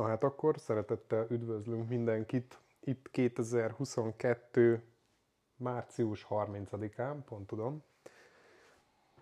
[0.00, 4.82] Na hát akkor szeretettel üdvözlünk mindenkit itt 2022.
[5.56, 7.82] március 30-án, pont tudom.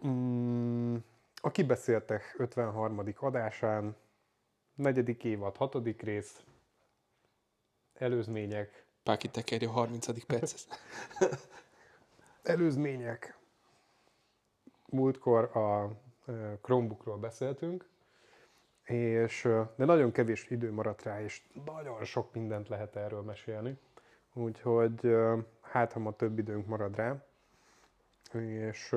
[0.07, 0.97] Mm,
[1.41, 3.15] a Kibeszéltek 53.
[3.17, 3.97] adásán,
[4.75, 6.41] negyedik évad, hatodik rész,
[7.95, 10.25] előzmények, Páki tekerje a 30.
[10.25, 10.65] perc.
[12.53, 13.39] előzmények.
[14.91, 15.91] Múltkor a
[16.27, 17.89] eh, Chromebookról beszéltünk,
[18.89, 23.79] és, de nagyon kevés idő maradt rá, és nagyon sok mindent lehet erről mesélni.
[24.33, 25.17] Úgyhogy
[25.61, 27.25] hát, ha ma több időnk marad rá,
[28.33, 28.97] és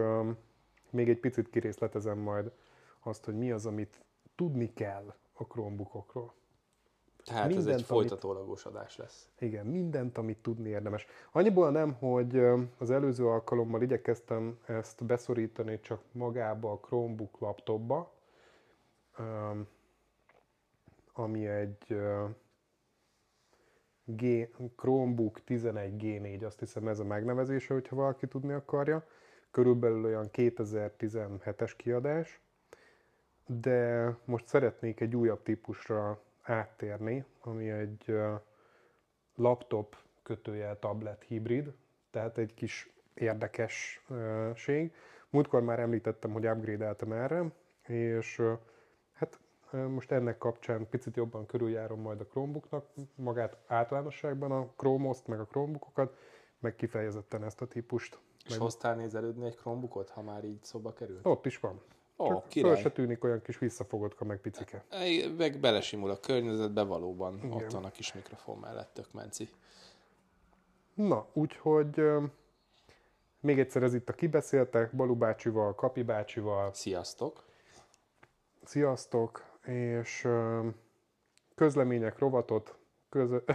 [0.90, 2.52] még egy picit kirészletezem majd
[3.00, 4.02] azt, hogy mi az, amit
[4.36, 6.34] tudni kell a Chromebookokról.
[7.24, 9.30] Tehát ez Mindent, egy folytatólagos adás lesz.
[9.40, 11.06] Igen, mindent, amit tudni érdemes.
[11.32, 12.38] Annyiból nem, hogy
[12.78, 18.14] az előző alkalommal igyekeztem ezt beszorítani csak magába a Chromebook laptopba,
[21.14, 21.96] ami egy
[24.04, 29.08] G, Chromebook 11G4, azt hiszem ez a megnevezése, hogyha valaki tudni akarja.
[29.52, 32.42] Körülbelül olyan 2017-es kiadás,
[33.46, 38.16] de most szeretnék egy újabb típusra áttérni, ami egy
[39.36, 41.74] laptop kötőjel tablet hibrid,
[42.12, 44.94] tehát egy kis érdekesség.
[45.30, 47.52] Múltkor már említettem, hogy upgrade-eltem erre,
[47.88, 48.42] és
[49.72, 55.46] most ennek kapcsán picit jobban körüljárom majd a Chromebooknak, magát általánosságban a Chrome-ost, meg a
[55.46, 56.18] Chromebookokat,
[56.60, 58.20] meg kifejezetten ezt a típust.
[58.46, 61.26] És hoztál nézelődni egy Chromebookot, ha már így szóba került?
[61.26, 61.82] Ott is van.
[62.18, 62.82] Ó, Csak föl király.
[62.82, 64.84] se tűnik olyan kis visszafogotka, meg picike.
[65.38, 67.52] Meg belesimul a környezetbe, valóban Igen.
[67.52, 69.50] ott van a kis mikrofon mellett, tök menci.
[70.94, 72.04] Na, úgyhogy
[73.40, 77.44] még egyszer ez itt a kibeszéltek, Balú bácsival, Kapi bácsival, Sziasztok!
[78.64, 80.28] sziasztok, és
[81.56, 82.76] közlemények rovatot,
[83.10, 83.38] közö...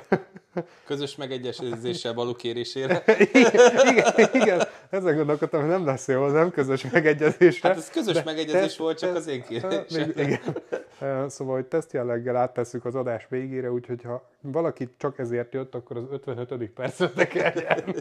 [0.87, 3.05] Közös megegyezéssel való kérésére.
[3.33, 7.69] igen, igen, ezen gondolkodtam, hogy nem lesz jó, nem közös megegyezésre.
[7.69, 10.13] Hát ez közös de megegyezés teszt- volt, csak teszt- az én Még- kérésem.
[10.17, 11.29] Igen.
[11.29, 15.97] Szóval, hogy teszt jelleggel áttesszük az adás végére, úgyhogy ha valaki csak ezért jött, akkor
[15.97, 16.71] az 55.
[16.71, 17.95] percet tekerjen,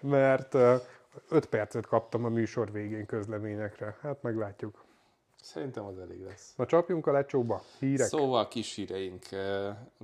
[0.00, 0.54] mert
[1.28, 3.96] 5 percet kaptam a műsor végén közleményekre.
[4.02, 4.84] Hát meglátjuk.
[5.42, 6.52] Szerintem az elég lesz.
[6.56, 7.62] Na csapjunk a lecsóba.
[7.78, 8.06] Hírek.
[8.06, 9.24] Szóval kis híreink.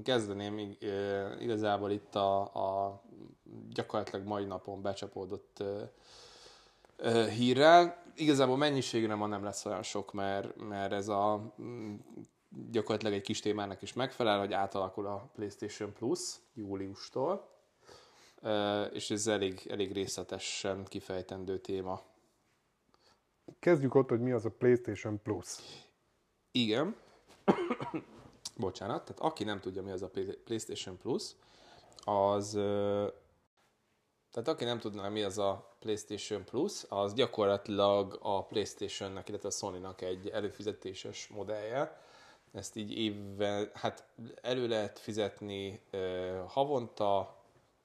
[0.03, 0.77] Kezdeném
[1.41, 3.01] igazából itt a, a
[3.71, 5.63] gyakorlatilag mai napon becsapódott
[7.37, 8.03] hírrel.
[8.17, 11.95] Igazából mennyiségre ma nem lesz olyan sok, mert, mert ez a mm,
[12.71, 16.21] gyakorlatilag egy kis témának is megfelel, hogy átalakul a PlayStation Plus
[16.55, 17.51] júliustól.
[18.93, 22.01] És ez elég, elég részletesen kifejtendő téma.
[23.59, 25.59] Kezdjük ott, hogy mi az a PlayStation Plus.
[26.51, 26.97] Igen.
[28.57, 31.31] Bocsánat, tehát aki nem tudja, mi az a Play- PlayStation Plus,
[32.05, 32.51] az...
[34.31, 39.53] Tehát aki nem tudná, mi az a PlayStation Plus, az gyakorlatilag a PlayStation-nek, illetve a
[39.53, 42.01] Sony-nak egy előfizetéses modellje.
[42.53, 44.05] Ezt így évvel, hát
[44.43, 45.81] elő lehet fizetni
[46.47, 47.37] havonta,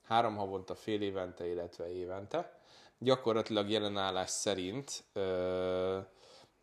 [0.01, 2.56] három havonta, fél évente, illetve évente.
[2.99, 5.03] Gyakorlatilag jelenállás szerint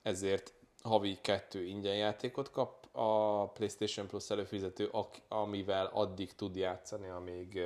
[0.03, 4.91] ezért havi kettő ingyen játékot kap a PlayStation Plus előfizető,
[5.29, 7.61] amivel addig tud játszani, amíg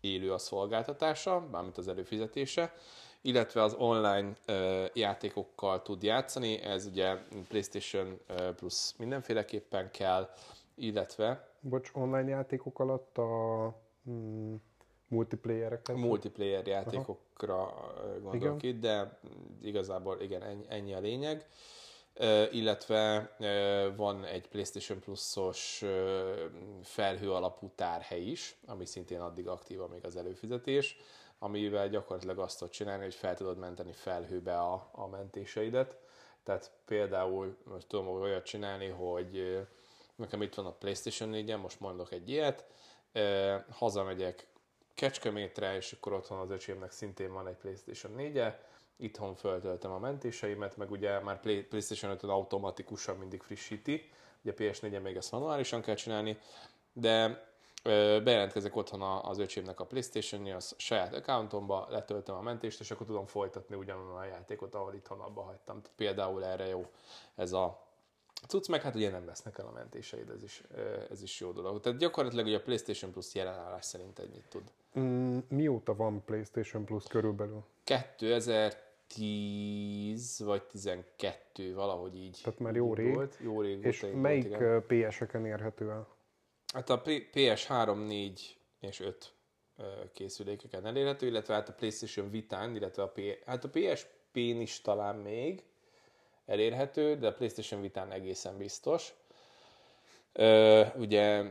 [0.00, 2.74] élő a szolgáltatása, mármint az előfizetése,
[3.20, 4.32] illetve az online
[4.92, 7.16] játékokkal tud játszani, ez ugye
[7.48, 8.20] PlayStation
[8.56, 10.28] Plus mindenféleképpen kell,
[10.74, 13.74] illetve Bocs, online játékok alatt a
[14.10, 14.54] mm,
[15.08, 15.96] multiplayereket.
[15.96, 18.74] multiplayer játékokra ö, gondolok Igen.
[18.74, 19.18] itt, de
[19.62, 21.46] igazából igen, ennyi, ennyi a lényeg.
[22.50, 23.30] Illetve
[23.96, 25.84] van egy PlayStation Plus-os
[26.82, 30.96] felhő alapú tárhely is, ami szintén addig aktív, amíg az előfizetés,
[31.38, 35.98] amivel gyakorlatilag azt tudod csinálni, hogy fel tudod menteni felhőbe a, a mentéseidet.
[36.42, 39.58] Tehát például most tudom olyat csinálni, hogy
[40.16, 42.66] nekem itt van a PlayStation 4 most mondok egy ilyet,
[43.70, 44.46] hazamegyek
[44.98, 48.60] Kecskemétre, és akkor otthon az öcsémnek szintén van egy PlayStation 4-e,
[48.96, 54.10] itthon föltöltöm a mentéseimet, meg ugye már Play- PlayStation 5 automatikusan mindig frissíti,
[54.42, 56.38] ugye PS4-en még ezt manuálisan kell csinálni,
[56.92, 57.44] de
[57.82, 63.06] ö, bejelentkezek otthon az öcsémnek a playstation a saját accountomba, letöltöm a mentést, és akkor
[63.06, 65.82] tudom folytatni ugyanolyan a játékot, ahol itthon abba hagytam.
[65.82, 66.86] Tehát például erre jó
[67.34, 67.87] ez a
[68.46, 70.62] cucc, meg hát ugye nem vesznek el a mentéseid, ez is,
[71.10, 71.80] ez is jó dolog.
[71.80, 74.62] Tehát gyakorlatilag ugye a PlayStation Plus jelenállás szerint ennyit tud.
[74.98, 77.64] Mm, mióta van PlayStation Plus körülbelül?
[77.84, 82.40] 2010 vagy 12, valahogy így.
[82.42, 83.14] Tehát már jó rég.
[83.14, 83.38] Volt.
[83.40, 84.56] Jó rég És volt, melyik
[84.86, 86.08] PS-eken érhető el?
[86.72, 89.32] Hát a PS3, 4 és 5
[90.12, 95.16] készülékeken elérhető, illetve hát a PlayStation Vitán, illetve a, P, hát a PSP-n is talán
[95.16, 95.62] még
[96.48, 99.14] elérhető, de a PlayStation Vitán egészen biztos.
[100.32, 101.42] Ö, ugye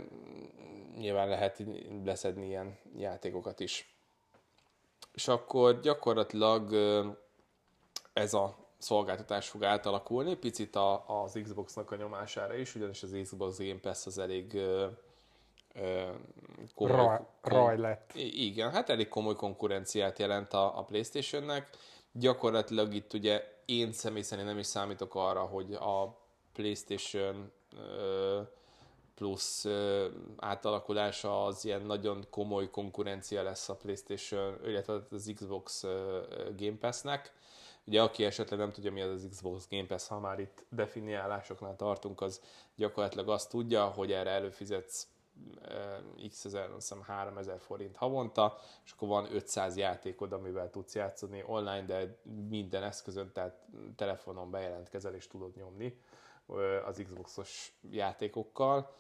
[0.98, 1.64] nyilván lehet
[2.06, 3.96] leszedni ilyen játékokat is.
[5.14, 6.74] És akkor gyakorlatilag
[8.14, 13.58] ez a szolgáltatás fog átalakulni, picit a, az Xbox-nak a nyomására is, ugyanis az Xbox
[13.58, 14.88] Game Pass az elég ö,
[15.74, 16.10] ö,
[16.76, 18.12] komoly, raj, raj lett.
[18.16, 21.70] Igen, hát elég komoly konkurenciát jelent a, a Playstation-nek.
[22.12, 26.18] Gyakorlatilag itt ugye én személy szerint nem is számítok arra, hogy a
[26.54, 27.52] Playstation
[29.16, 29.66] plusz
[30.38, 35.84] átalakulása az ilyen nagyon komoly konkurencia lesz a PlayStation, illetve az Xbox
[36.56, 37.34] Game Pass-nek.
[37.86, 41.76] Ugye aki esetleg nem tudja, mi az az Xbox Game Pass, ha már itt definiálásoknál
[41.76, 42.42] tartunk, az
[42.76, 45.08] gyakorlatilag azt tudja, hogy erre előfizetsz
[46.30, 51.86] x ezer, hiszem 3000 forint havonta, és akkor van 500 játékod, amivel tudsz játszani online,
[51.86, 52.18] de
[52.50, 56.02] minden eszközön, tehát telefonon bejelentkezel és tudod nyomni
[56.86, 58.92] az Xboxos játékokkal,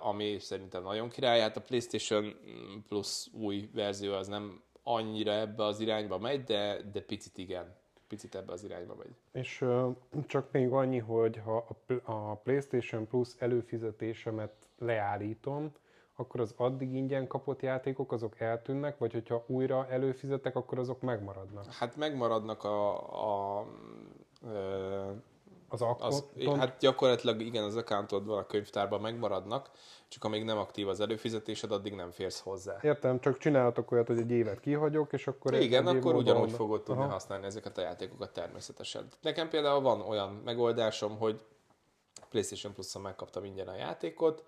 [0.00, 1.40] ami szerintem nagyon király.
[1.40, 2.36] Hát a PlayStation
[2.88, 7.76] Plus új verzió az nem annyira ebbe az irányba megy, de, de picit igen
[8.08, 9.14] picit ebbe az irányba megy.
[9.32, 9.64] És
[10.26, 11.66] csak még annyi, hogy ha
[12.04, 15.72] a PlayStation Plus előfizetésemet leállítom,
[16.16, 21.72] akkor az addig ingyen kapott játékok azok eltűnnek, vagy hogyha újra előfizetek, akkor azok megmaradnak?
[21.72, 23.66] Hát megmaradnak a, a, a
[25.68, 26.56] az accountot?
[26.56, 29.70] Hát gyakorlatilag igen, az accountod van a könyvtárban, megmaradnak,
[30.08, 32.76] csak amíg nem aktív az előfizetésed, addig nem férsz hozzá.
[32.82, 35.54] Értem, csak csinálhatok olyat, hogy egy évet kihagyok, és akkor...
[35.54, 36.58] Igen, egy akkor ugyanúgy van.
[36.58, 37.12] fogod tudni Aha.
[37.12, 39.06] használni ezeket a játékokat természetesen.
[39.22, 41.44] Nekem például van olyan megoldásom, hogy
[42.28, 44.44] PlayStation Plus-on megkaptam ingyen a játékot,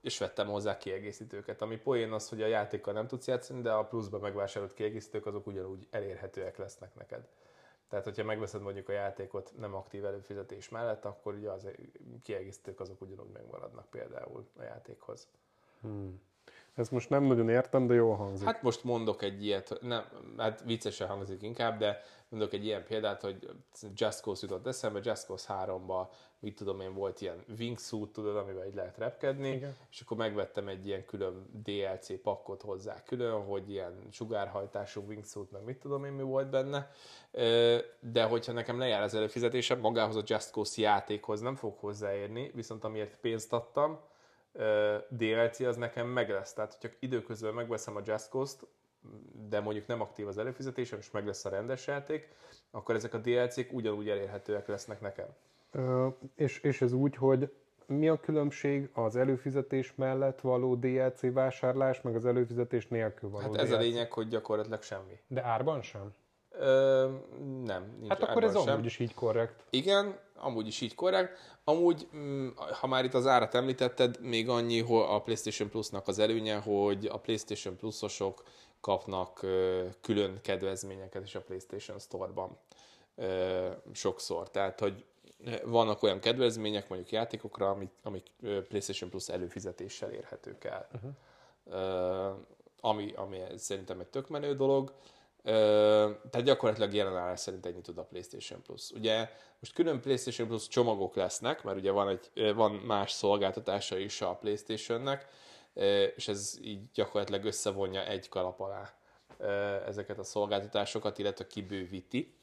[0.00, 1.62] és vettem hozzá kiegészítőket.
[1.62, 5.46] Ami poén az, hogy a játékkal nem tudsz játszani, de a pluszban megvásárolt kiegészítők azok
[5.46, 7.28] ugyanúgy elérhetőek lesznek neked.
[7.88, 11.68] Tehát, hogyha megveszed mondjuk a játékot nem aktív előfizetés mellett, akkor ugye az
[12.22, 15.28] kiegészítők azok ugyanúgy megmaradnak például a játékhoz.
[15.80, 16.20] Hmm.
[16.74, 18.46] Ezt most nem nagyon értem, de jól hangzik.
[18.46, 20.04] Hát most mondok egy ilyet, nem,
[20.36, 23.50] hát viccesen hangzik inkább, de mondok egy ilyen példát, hogy
[23.94, 26.06] Just Cause jutott eszembe, Just Cause 3-ba,
[26.40, 29.76] mit tudom én, volt ilyen wingsuit, tudod, amivel így lehet repkedni, Igen.
[29.90, 35.64] és akkor megvettem egy ilyen külön DLC pakkot hozzá külön, hogy ilyen sugárhajtású wingsuit, meg
[35.64, 36.90] mit tudom én, mi volt benne,
[38.00, 42.84] de hogyha nekem lejár az előfizetésem, magához a Just Cause játékhoz nem fog hozzáérni, viszont
[42.84, 44.00] amiért pénzt adtam,
[45.08, 46.52] DLC az nekem meg lesz.
[46.52, 48.66] Tehát, hogyha időközben megveszem a Just Cause-t,
[49.48, 52.28] de mondjuk nem aktív az előfizetésem, és meg lesz a rendes játék,
[52.70, 55.26] akkor ezek a DLC-k ugyanúgy elérhetőek lesznek nekem.
[56.34, 57.52] És, és ez úgy, hogy
[57.86, 63.60] mi a különbség az előfizetés mellett való DLC vásárlás, meg az előfizetés nélkül való Hát
[63.60, 63.78] ez DLC?
[63.78, 65.18] a lényeg, hogy gyakorlatilag semmi.
[65.26, 66.14] De árban sem?
[66.50, 67.08] Ö,
[67.64, 68.72] nem, nincs Hát akkor ez sem.
[68.72, 69.64] amúgy is így korrekt.
[69.70, 71.58] Igen, amúgy is így korrekt.
[71.64, 72.48] Amúgy, mm,
[72.80, 77.06] ha már itt az árat említetted, még annyi hogy a PlayStation Plus-nak az előnye, hogy
[77.06, 78.42] a PlayStation Plus-osok
[78.80, 79.46] kapnak
[80.00, 82.58] külön kedvezményeket is a PlayStation Store-ban
[83.92, 84.50] sokszor.
[84.50, 85.04] Tehát, hogy
[85.64, 90.88] vannak olyan kedvezmények mondjuk játékokra, amik, amik PlayStation Plus előfizetéssel érhetők el.
[90.94, 92.36] Uh-huh.
[92.80, 94.92] Ami, ami szerintem egy tök menő dolog.
[95.42, 98.90] Tehát gyakorlatilag jelen állás szerint ennyi tud a PlayStation Plus.
[98.90, 99.30] Ugye
[99.60, 104.34] most külön PlayStation Plus csomagok lesznek, mert ugye van, egy, van más szolgáltatása is a
[104.34, 105.26] PlayStation-nek,
[106.16, 108.92] és ez így gyakorlatilag összevonja egy kalap alá
[109.86, 112.37] ezeket a szolgáltatásokat, illetve kibővíti.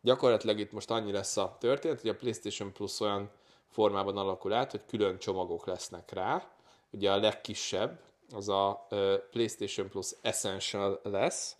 [0.00, 3.30] Gyakorlatilag itt most annyi lesz a történet, hogy a PlayStation Plus olyan
[3.68, 6.50] formában alakul át, hogy külön csomagok lesznek rá.
[6.90, 8.00] Ugye a legkisebb,
[8.32, 8.86] az a
[9.30, 11.56] PlayStation Plus Essential lesz.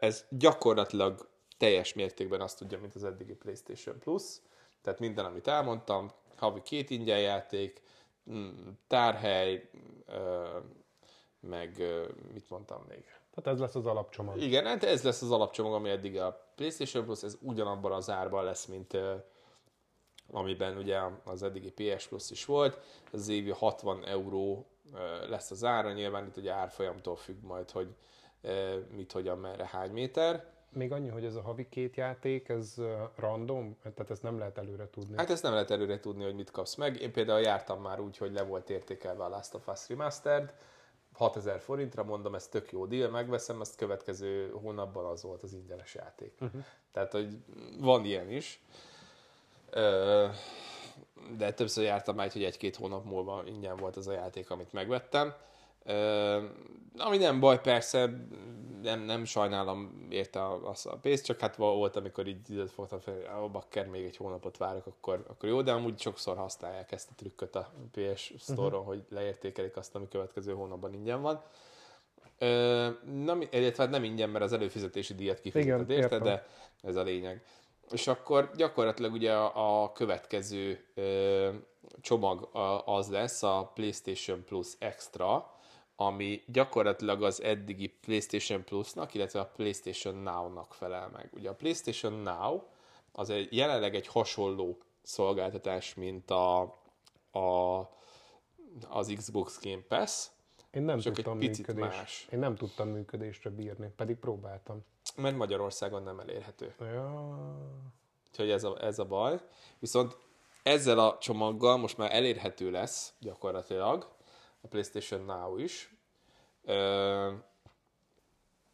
[0.00, 4.22] Ez gyakorlatilag teljes mértékben azt tudja, mint az eddigi PlayStation Plus.
[4.82, 7.82] Tehát minden, amit elmondtam, havi két ingyen játék,
[8.30, 9.70] mm, tárhely,
[11.40, 11.82] meg
[12.32, 13.04] mit mondtam még?
[13.34, 14.40] Tehát ez lesz az alapcsomag.
[14.40, 18.44] Igen, hát ez lesz az alapcsomag, ami eddig a PlayStation Plus, ez ugyanabban az árban
[18.44, 18.98] lesz, mint
[20.30, 22.80] amiben ugye az eddigi PS Plus is volt.
[23.12, 24.66] Az évi 60 euró
[25.28, 27.94] lesz az ára, nyilván itt ugye árfolyamtól függ majd, hogy
[28.96, 30.56] mit, hogyan, merre, hány méter.
[30.72, 32.74] Még annyi, hogy ez a havi két játék, ez
[33.16, 35.16] random, tehát ezt nem lehet előre tudni.
[35.16, 37.00] Hát ezt nem lehet előre tudni, hogy mit kapsz meg.
[37.00, 40.54] Én például jártam már úgy, hogy le volt értékelve a Last of Us Remastered,
[41.18, 45.94] 6000 forintra, mondom, ez tök jó deal, megveszem, ezt következő hónapban az volt az ingyenes
[45.94, 46.32] játék.
[46.40, 46.64] Uh-huh.
[46.92, 47.36] Tehát, hogy
[47.80, 48.62] van ilyen is.
[51.36, 55.34] de többször jártam már, hogy egy-két hónap múlva ingyen volt az a játék, amit megvettem.
[56.96, 58.10] Ami nem baj, persze,
[58.82, 63.42] nem, nem sajnálom érte azt a pénzt, csak hát volt, amikor így időt fogtam fel,
[63.42, 67.14] a bakker, még egy hónapot várok, akkor, akkor jó, de amúgy sokszor használják ezt a
[67.16, 68.86] trükköt a PS Store-on, uh-huh.
[68.86, 71.42] hogy leértékelik azt, ami következő hónapban ingyen van.
[72.40, 76.46] Uh, nem, illetve hát nem ingyen, mert az előfizetési díjat kifizeted érte, de
[76.82, 77.44] ez a lényeg.
[77.90, 81.48] És akkor gyakorlatilag ugye a, a következő ö,
[82.00, 85.57] csomag a, az lesz a PlayStation Plus Extra,
[86.00, 91.30] ami gyakorlatilag az eddigi PlayStation Plus-nak, illetve a PlayStation Now-nak felel meg.
[91.32, 92.62] Ugye a PlayStation Now
[93.12, 96.60] az egy, jelenleg egy hasonló szolgáltatás, mint a,
[97.30, 97.78] a,
[98.88, 100.26] az Xbox Game Pass,
[100.70, 102.26] én nem csak tudtam egy picit működés, más.
[102.32, 104.84] Én nem tudtam működésre bírni, pedig próbáltam.
[105.16, 106.74] Mert Magyarországon nem elérhető.
[106.80, 107.38] Ja.
[108.30, 109.40] Úgyhogy ez a, ez a baj.
[109.78, 110.16] Viszont
[110.62, 114.16] ezzel a csomaggal most már elérhető lesz gyakorlatilag
[114.60, 115.94] a PlayStation Now is,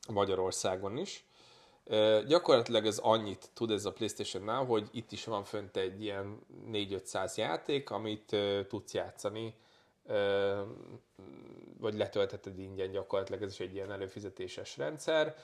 [0.09, 1.25] Magyarországon is.
[2.27, 6.39] Gyakorlatilag ez annyit tud ez a PlayStation Now, hogy itt is van fönt egy ilyen
[6.73, 8.37] 4-500 játék, amit
[8.69, 9.55] tudsz játszani,
[11.79, 15.37] vagy letöltheted ingyen gyakorlatilag, ez is egy ilyen előfizetéses rendszer,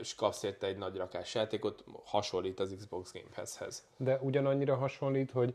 [0.00, 3.86] és kapsz érte egy nagy rakás játékot, hasonlít az Xbox Game Pass-hez.
[3.96, 5.54] De ugyanannyira hasonlít, hogy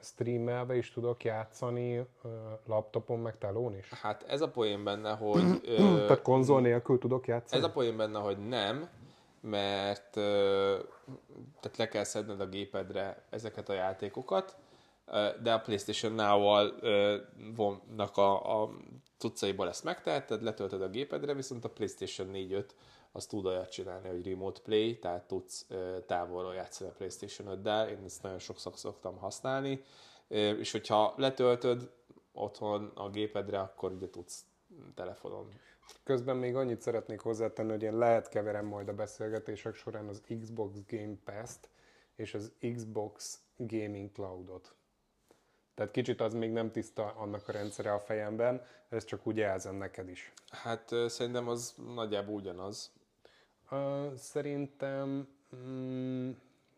[0.00, 2.06] streamelve is tudok játszani
[2.66, 3.88] laptopon meg telón is?
[3.88, 5.60] Hát ez a poén benne, hogy...
[6.06, 7.62] Tehát konzol nélkül tudok játszani?
[7.62, 8.88] Ez a poén benne, hogy nem,
[9.40, 10.10] mert
[11.60, 14.56] tehát le kell szedned a gépedre ezeket a játékokat,
[15.42, 16.74] de a PlayStation Now-val
[17.56, 18.70] vonnak a, a
[19.18, 22.64] cuccaiból ezt megteheted, letöltöd a gépedre, viszont a PlayStation 4-5
[23.12, 25.66] az tud olyat csinálni, hogy remote play, tehát tudsz
[26.06, 29.84] távolról játszani a PlayStation 5-del, én ezt nagyon sokszor szoktam használni,
[30.28, 31.90] és hogyha letöltöd
[32.32, 34.44] otthon a gépedre, akkor ugye tudsz
[34.94, 35.48] telefonon.
[36.04, 40.78] Közben még annyit szeretnék hozzátenni, hogy én lehet keverem majd a beszélgetések során az Xbox
[40.88, 41.68] Game Pass-t
[42.16, 44.74] és az Xbox Gaming Cloud-ot.
[45.74, 49.74] Tehát kicsit az még nem tiszta annak a rendszere a fejemben, ez csak úgy jelzem
[49.74, 50.32] neked is.
[50.50, 52.92] Hát szerintem az nagyjából ugyanaz.
[53.70, 56.30] Uh, szerintem mm,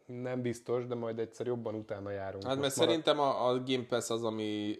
[0.07, 2.45] nem biztos, de majd egyszer jobban utána járunk.
[2.45, 4.79] Hát mert szerintem a, a Game Pass az, ami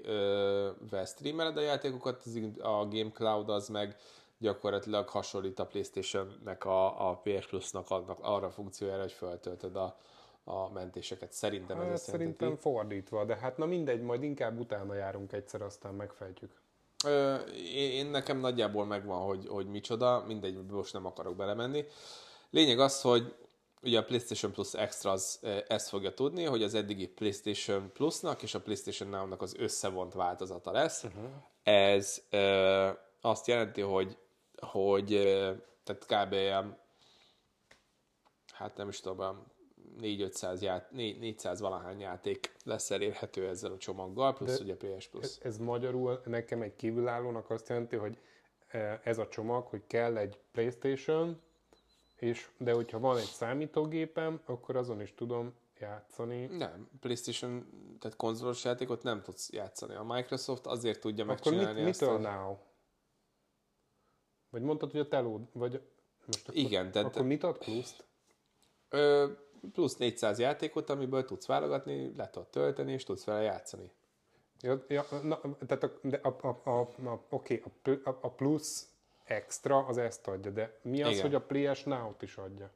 [0.91, 3.97] uh, streameled a játékokat, az, a Game Cloud az meg
[4.39, 9.97] gyakorlatilag hasonlít a Playstation-nek a, a PS Plus-nak annak, arra a funkciójára, hogy feltöltöd a,
[10.45, 11.33] a mentéseket.
[11.33, 15.95] Szerintem hát, ez Szerintem fordítva, de hát na mindegy, majd inkább utána járunk egyszer, aztán
[15.95, 16.61] megfejtjük.
[17.05, 17.35] Ö,
[17.75, 21.85] én, nekem nagyjából megvan, hogy, hogy micsoda, mindegy, most nem akarok belemenni.
[22.51, 23.35] Lényeg az, hogy
[23.83, 28.55] ugye a PlayStation Plus Extra az ezt fogja tudni, hogy az eddigi PlayStation Plusnak és
[28.55, 31.05] a PlayStation Now-nak az összevont változata lesz.
[31.05, 31.31] Uh-huh.
[31.63, 32.91] Ez ö,
[33.21, 34.17] azt jelenti, hogy,
[34.57, 35.07] hogy
[35.85, 36.35] tehát kb.
[38.53, 39.47] hát nem is tudom,
[40.01, 45.25] 4-500 ját, 400 valahány játék lesz elérhető ezzel a csomaggal, plusz De ugye PS Plus.
[45.25, 48.19] Ez, ez magyarul nekem egy kívülállónak azt jelenti, hogy
[48.67, 51.41] e, ez a csomag, hogy kell egy Playstation,
[52.17, 56.47] és, de hogyha van egy számítógépem, akkor azon is tudom játszani.
[56.47, 57.67] Nem, PlayStation,
[57.99, 59.95] tehát konzolos játékot nem tudsz játszani.
[59.95, 62.01] A Microsoft azért tudja akkor megcsinálni mit.
[62.01, 62.57] Mitől now?
[64.51, 65.83] Vagy mondtad, hogy a telód, vagy
[66.27, 67.09] most akkor, Igen, tehát...
[67.09, 68.05] Akkor mit ad pluszt?
[68.89, 69.31] Ö,
[69.73, 73.91] plusz 400 játékot, amiből tudsz válogatni, le tudod tölteni, és tudsz vele játszani.
[74.61, 77.63] Ja, ja, na, tehát a, de a, a, a, a, oké,
[78.05, 78.89] a, a plusz
[79.25, 81.23] extra az ezt adja, de mi az, Igen.
[81.23, 82.71] hogy a PS Now-t is adja?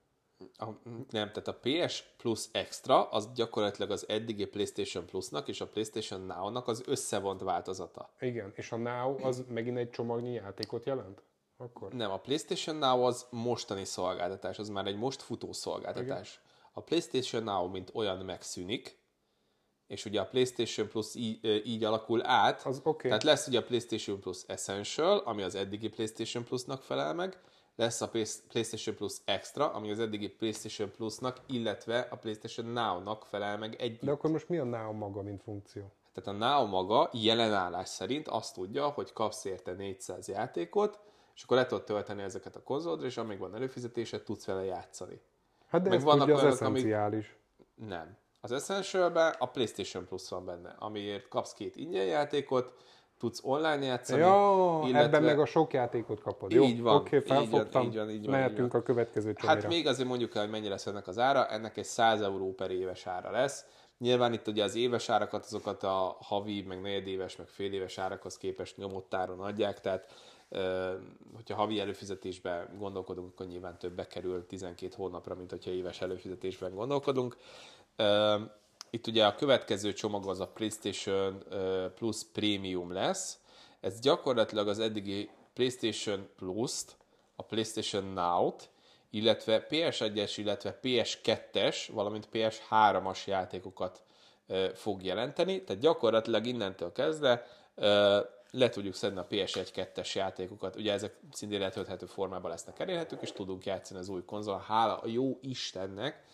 [0.57, 0.65] A,
[1.11, 6.21] nem, tehát a PS Plus Extra az gyakorlatilag az eddigi PlayStation Plusnak és a PlayStation
[6.21, 8.11] Now-nak az összevont változata.
[8.21, 11.23] Igen, és a Now az megint egy csomagnyi játékot jelent?
[11.57, 11.93] Akkor?
[11.93, 16.41] Nem, a PlayStation Now az mostani szolgáltatás, az már egy most futó szolgáltatás.
[16.43, 19.03] Igen a PlayStation Now, mint olyan megszűnik,
[19.87, 23.09] és ugye a PlayStation Plus így, így alakul át, az okay.
[23.09, 27.39] tehát lesz ugye a PlayStation Plus Essential, ami az eddigi PlayStation Plusnak felel meg,
[27.77, 28.11] lesz a
[28.49, 34.01] PlayStation Plus Extra, ami az eddigi PlayStation Plusnak, illetve a PlayStation Now-nak felel meg együtt.
[34.01, 35.93] De akkor most mi a Now maga, mint funkció?
[36.13, 41.01] Tehát a Now maga jelenállás szerint azt tudja, hogy kapsz érte 400 játékot,
[41.35, 45.21] és akkor le tudod tölteni ezeket a konzoldra, és amíg van előfizetése, tudsz vele játszani.
[45.75, 47.37] Hát de Meg ez vannak az olyanok, eszenciális.
[47.79, 47.91] Amik...
[47.91, 48.17] Nem.
[48.41, 52.73] Az essential a PlayStation Plus van benne, amiért kapsz két ingyen játékot,
[53.19, 54.21] tudsz online játszani.
[54.21, 55.01] Ja, illetve...
[55.01, 56.53] ebben meg a sok játékot kapod.
[56.53, 56.97] Jó, így van.
[56.97, 57.83] Oké, okay, felfogtam.
[57.83, 58.81] Így van, így van, Mehetünk így van.
[58.81, 59.61] a következő csomira.
[59.61, 61.47] Hát még azért mondjuk el, hogy mennyire lesz ennek az ára.
[61.47, 63.65] Ennek egy 100 euró per éves ára lesz.
[63.99, 68.37] Nyilván itt ugye az éves árakat, azokat a havi, meg negyedéves, meg fél éves árakhoz
[68.37, 70.13] képest nyomott áron adják, tehát
[71.35, 77.37] hogyha havi előfizetésben gondolkodunk, akkor nyilván többbe kerül 12 hónapra, mint hogyha éves előfizetésben gondolkodunk.
[78.91, 81.43] Itt ugye a következő csomag az a PlayStation
[81.95, 83.39] Plus Premium lesz.
[83.81, 86.97] Ez gyakorlatilag az eddigi PlayStation Plus-t,
[87.37, 88.71] a PlayStation Now-t,
[89.11, 94.03] illetve PS1-es, illetve PS2-es, valamint PS3-as játékokat
[94.75, 95.65] fog jelenteni.
[95.65, 97.47] Tehát gyakorlatilag innentől kezdve
[98.55, 100.77] le tudjuk szedni a PS1-2-es játékokat.
[100.77, 104.65] Ugye ezek szintén letölthető formában lesznek elérhetők, és tudunk játszani az új konzol.
[104.67, 106.25] Hála a jó Istennek!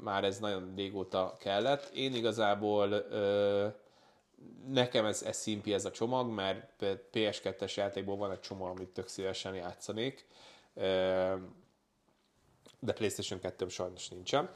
[0.00, 1.90] Már ez nagyon régóta kellett.
[1.94, 3.06] Én igazából
[4.68, 9.08] nekem ez, ez szimpi ez a csomag, mert PS2-es játékból van egy csomó, amit tök
[9.08, 10.26] szívesen játszanék,
[12.78, 14.50] de PlayStation 2 sajnos nincsen.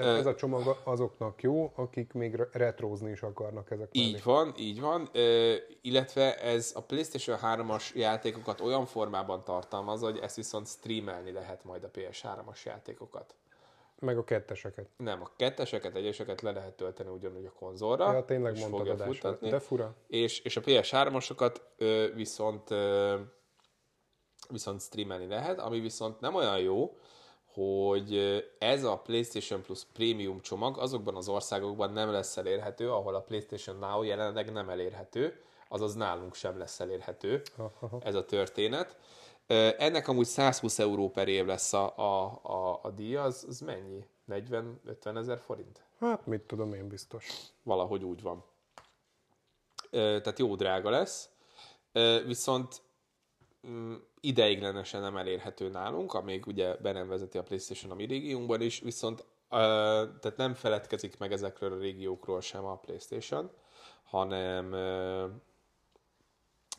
[0.00, 4.80] Tehát ez a csomag azoknak jó, akik még retrózni is akarnak ezek Így van, így
[4.80, 5.08] van.
[5.12, 11.64] Ö, illetve ez a PlayStation 3-as játékokat olyan formában tartalmaz, hogy ezt viszont streamelni lehet
[11.64, 13.34] majd a PS3-as játékokat.
[13.98, 14.88] Meg a ketteseket.
[14.96, 18.12] Nem, a ketteseket, egyeseket le lehet tölteni ugyanúgy a konzolra.
[18.12, 19.94] Ja, tényleg mondtad adásra, de fura.
[20.06, 23.16] És, és a PS3-asokat ö, viszont ö,
[24.48, 26.96] viszont streamelni lehet, ami viszont nem olyan jó,
[27.60, 28.16] hogy
[28.58, 33.76] ez a PlayStation Plus Premium csomag azokban az országokban nem lesz elérhető, ahol a PlayStation
[33.76, 37.42] Now jelenleg nem elérhető, azaz nálunk sem lesz elérhető
[38.00, 38.96] ez a történet.
[39.78, 44.06] Ennek amúgy 120 euró per év lesz a, a, a, a díja, az, az mennyi?
[44.28, 45.82] 40-50 ezer forint?
[45.98, 47.26] Hát mit tudom én biztos.
[47.62, 48.44] Valahogy úgy van.
[49.90, 51.28] Tehát jó drága lesz.
[52.26, 52.82] Viszont
[54.20, 58.80] ideiglenesen nem elérhető nálunk, amíg ugye be nem vezeti a PlayStation a mi régiónkban is,
[58.80, 63.50] viszont tehát nem feledkezik meg ezekről a régiókról sem a PlayStation,
[64.02, 64.74] hanem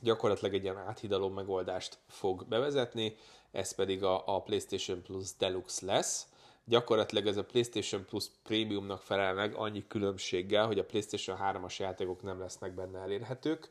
[0.02, 3.16] gyakorlatilag egy ilyen áthidaló megoldást fog bevezetni,
[3.52, 6.28] ez pedig a, a PlayStation Plus Deluxe lesz.
[6.66, 12.22] Gyakorlatilag ez a PlayStation Plus Premiumnak felel meg annyi különbséggel, hogy a PlayStation 3-as játékok
[12.22, 13.70] nem lesznek benne elérhetők,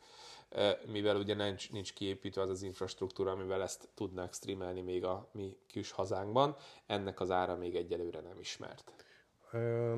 [0.87, 5.57] mivel ugye nincs, nincs kiépítve az az infrastruktúra, amivel ezt tudnák streamelni még a mi
[5.67, 8.93] kis hazánkban, ennek az ára még egyelőre nem ismert.
[9.53, 9.97] Ö,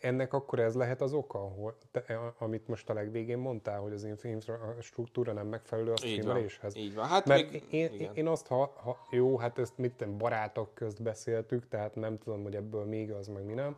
[0.00, 4.04] ennek akkor ez lehet az oka, hogy te, amit most a legvégén mondtál, hogy az
[4.04, 6.76] infrastruktúra nem megfelelő a streameléshez?
[6.76, 7.06] Így van.
[7.06, 8.14] Hát Mert még, én, igen.
[8.14, 12.54] én azt, ha, ha, jó, hát ezt mit barátok közt beszéltük, tehát nem tudom, hogy
[12.54, 13.76] ebből még az, meg mi nem,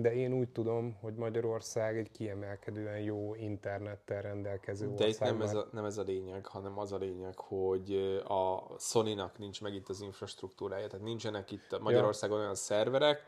[0.00, 5.08] de én úgy tudom, hogy Magyarország egy kiemelkedően jó internettel rendelkező de ország.
[5.08, 8.62] De itt nem ez, a, nem ez a lényeg, hanem az a lényeg, hogy a
[8.78, 12.42] Sony-nak nincs meg itt az infrastruktúrája, tehát nincsenek itt Magyarországon ja.
[12.42, 13.22] olyan szerverek,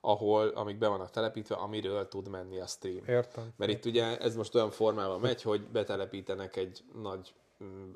[0.00, 3.04] ahol, amik be vannak telepítve, amiről tud menni a stream.
[3.06, 3.52] Értem.
[3.56, 7.34] Mert itt ugye ez most olyan formában megy, hogy betelepítenek egy nagy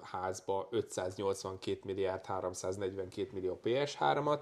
[0.02, 4.40] házba 582 milliárd 342 millió PS3-at,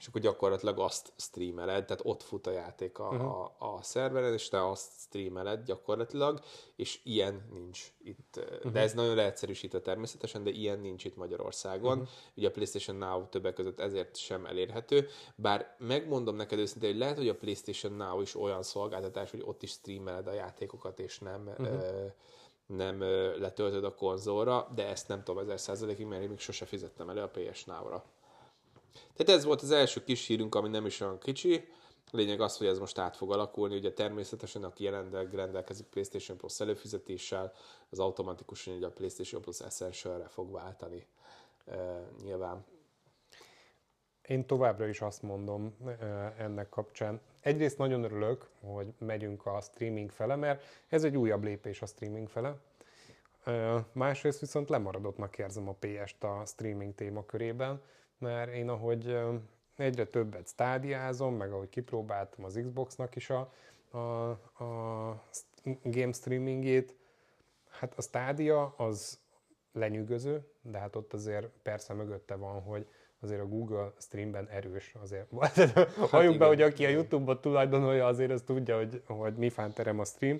[0.00, 3.40] és akkor gyakorlatilag azt streameled, tehát ott fut a játék a, uh-huh.
[3.40, 6.40] a, a szerveren, és te azt streameled gyakorlatilag,
[6.76, 8.36] és ilyen nincs itt.
[8.36, 8.72] Uh-huh.
[8.72, 11.98] De ez nagyon leegyszerűsítve természetesen, de ilyen nincs itt Magyarországon.
[11.98, 12.12] Uh-huh.
[12.36, 17.16] Ugye a PlayStation Now többek között ezért sem elérhető, bár megmondom neked őszintén, hogy lehet,
[17.16, 21.46] hogy a PlayStation Now is olyan szolgáltatás, hogy ott is streameled a játékokat, és nem
[21.46, 21.66] uh-huh.
[21.66, 22.06] ö,
[22.76, 23.00] nem
[23.38, 27.20] letöltöd a konzolra, de ezt nem tudom ezer százalékig, mert én még sose fizettem elő
[27.20, 28.04] a PS Now-ra.
[29.16, 31.68] Tehát ez volt az első kis hírünk, ami nem is olyan kicsi.
[32.10, 33.76] Lényeg az, hogy ez most át fog alakulni.
[33.76, 37.52] Ugye természetesen, aki jelenleg rendelkezik PlayStation Plus előfizetéssel,
[37.90, 41.06] az automatikusan ugye a PlayStation Plus Essential-re fog váltani
[41.66, 42.64] e, nyilván.
[44.26, 45.76] Én továbbra is azt mondom
[46.38, 47.20] ennek kapcsán.
[47.40, 52.28] Egyrészt nagyon örülök, hogy megyünk a streaming fele, mert ez egy újabb lépés a streaming
[52.28, 52.56] fele.
[53.92, 57.80] Másrészt viszont lemaradottnak érzem a PS-t a streaming témakörében
[58.20, 59.18] mert én ahogy
[59.76, 63.52] egyre többet stádiázom, meg ahogy kipróbáltam az Xboxnak is a,
[63.90, 64.30] a,
[64.64, 65.22] a
[65.82, 66.94] game streamingét,
[67.68, 69.18] hát a stádia az
[69.72, 72.86] lenyűgöző, de hát ott azért persze mögötte van, hogy
[73.20, 75.26] azért a Google Streamben erős azért.
[75.40, 79.98] Hát Halljuk be, hogy aki a YouTube-ot tulajdonolja, azért az tudja, hogy, hogy mi terem
[79.98, 80.38] a stream.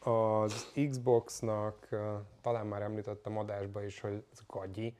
[0.00, 1.88] Az Xboxnak
[2.42, 4.94] talán már említettem adásba is, hogy ez gagyi,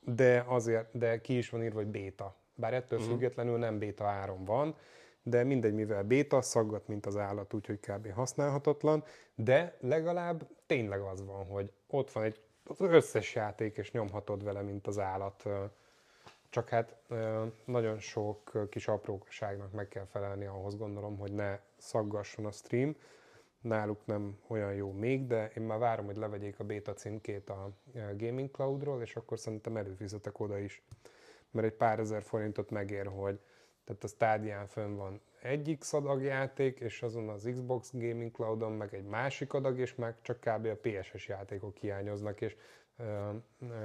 [0.00, 2.36] de azért, de ki is van írva, hogy béta.
[2.54, 3.14] Bár ettől uh-huh.
[3.14, 4.76] függetlenül nem béta áron van,
[5.22, 8.12] de mindegy, mivel béta, szaggat, mint az állat, úgyhogy kb.
[8.12, 14.44] használhatatlan, de legalább tényleg az van, hogy ott van egy az összes játék, és nyomhatod
[14.44, 15.48] vele, mint az állat
[16.54, 16.96] csak hát
[17.64, 22.96] nagyon sok kis apróságnak meg kell felelni ahhoz gondolom, hogy ne szaggasson a stream.
[23.60, 27.70] Náluk nem olyan jó még, de én már várom, hogy levegyék a beta címkét a
[27.92, 30.82] Gaming Cloudról, és akkor szerintem előfizetek oda is.
[31.50, 33.40] Mert egy pár ezer forintot megér, hogy
[33.84, 38.72] tehát a stádián fönn van egy X adag játék, és azon az Xbox Gaming Cloudon
[38.72, 40.66] meg egy másik adag, és meg csak kb.
[40.66, 42.56] a PSS játékok hiányoznak, és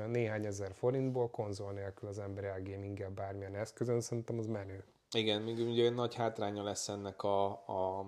[0.08, 4.84] néhány ezer forintból konzol nélkül az ember elgaminggel bármilyen eszközön, szerintem az menő.
[5.12, 8.06] Igen, még ugye nagy hátránya lesz ennek a, a, a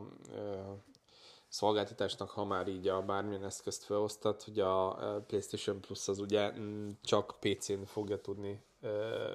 [1.47, 4.93] szolgáltatásnak, ha már így a bármilyen eszközt felosztat, hogy a
[5.27, 6.51] PlayStation Plus az ugye
[7.01, 8.61] csak PC-n fogja tudni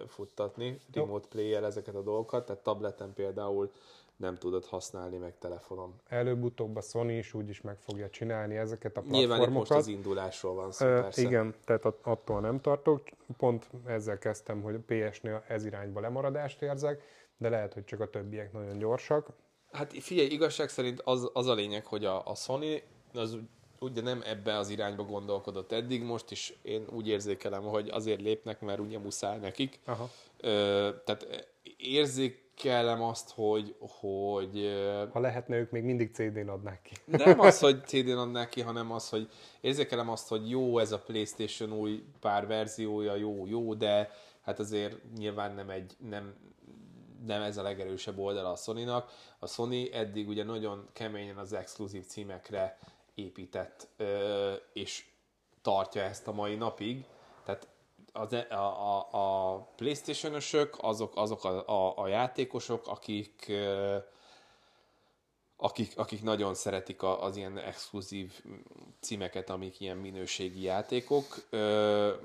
[0.07, 3.73] futtatni, remote player ezeket a dolgokat, tehát tableten például
[4.17, 6.01] nem tudod használni meg telefonon.
[6.09, 9.37] Előbb-utóbb a Sony is úgy is meg fogja csinálni ezeket a platformokat.
[9.37, 11.23] Nyilván most az indulásról van szó, uh, persze.
[11.23, 13.03] Igen, tehát attól nem tartok.
[13.37, 17.03] Pont ezzel kezdtem, hogy PS-nél ez irányba lemaradást érzek,
[17.37, 19.29] de lehet, hogy csak a többiek nagyon gyorsak.
[19.73, 23.39] Hát figyelj, igazság szerint az, az a lényeg, hogy a, a Sony az
[23.81, 28.61] ugye nem ebbe az irányba gondolkodott eddig, most is én úgy érzékelem, hogy azért lépnek,
[28.61, 29.81] mert ugye muszáj nekik.
[29.85, 30.11] Aha.
[30.41, 31.49] Ö, tehát
[32.57, 34.73] érzékelem azt, hogy, hogy...
[35.13, 36.95] Ha lehetne, ők még mindig CD-n adnák ki.
[37.05, 39.29] Nem az, hogy CD-n adnák ki, hanem az, hogy
[39.61, 44.11] érzékelem azt, hogy jó ez a PlayStation új pár verziója, jó, jó, de
[44.43, 46.35] hát azért nyilván nem egy, nem,
[47.27, 49.11] nem ez a legerősebb oldala a Sony-nak.
[49.39, 52.79] A Sony eddig ugye nagyon keményen az exkluzív címekre
[53.15, 53.89] épített,
[54.73, 55.05] és
[55.63, 57.05] tartja ezt a mai napig.
[57.45, 57.69] Tehát
[58.17, 63.53] az, e, a, a, a Playstation-ösök azok, azok a, a, a játékosok, akik
[65.57, 68.33] akik, akik nagyon szeretik az ilyen exkluzív
[69.01, 71.25] címeket, amik ilyen minőségi játékok.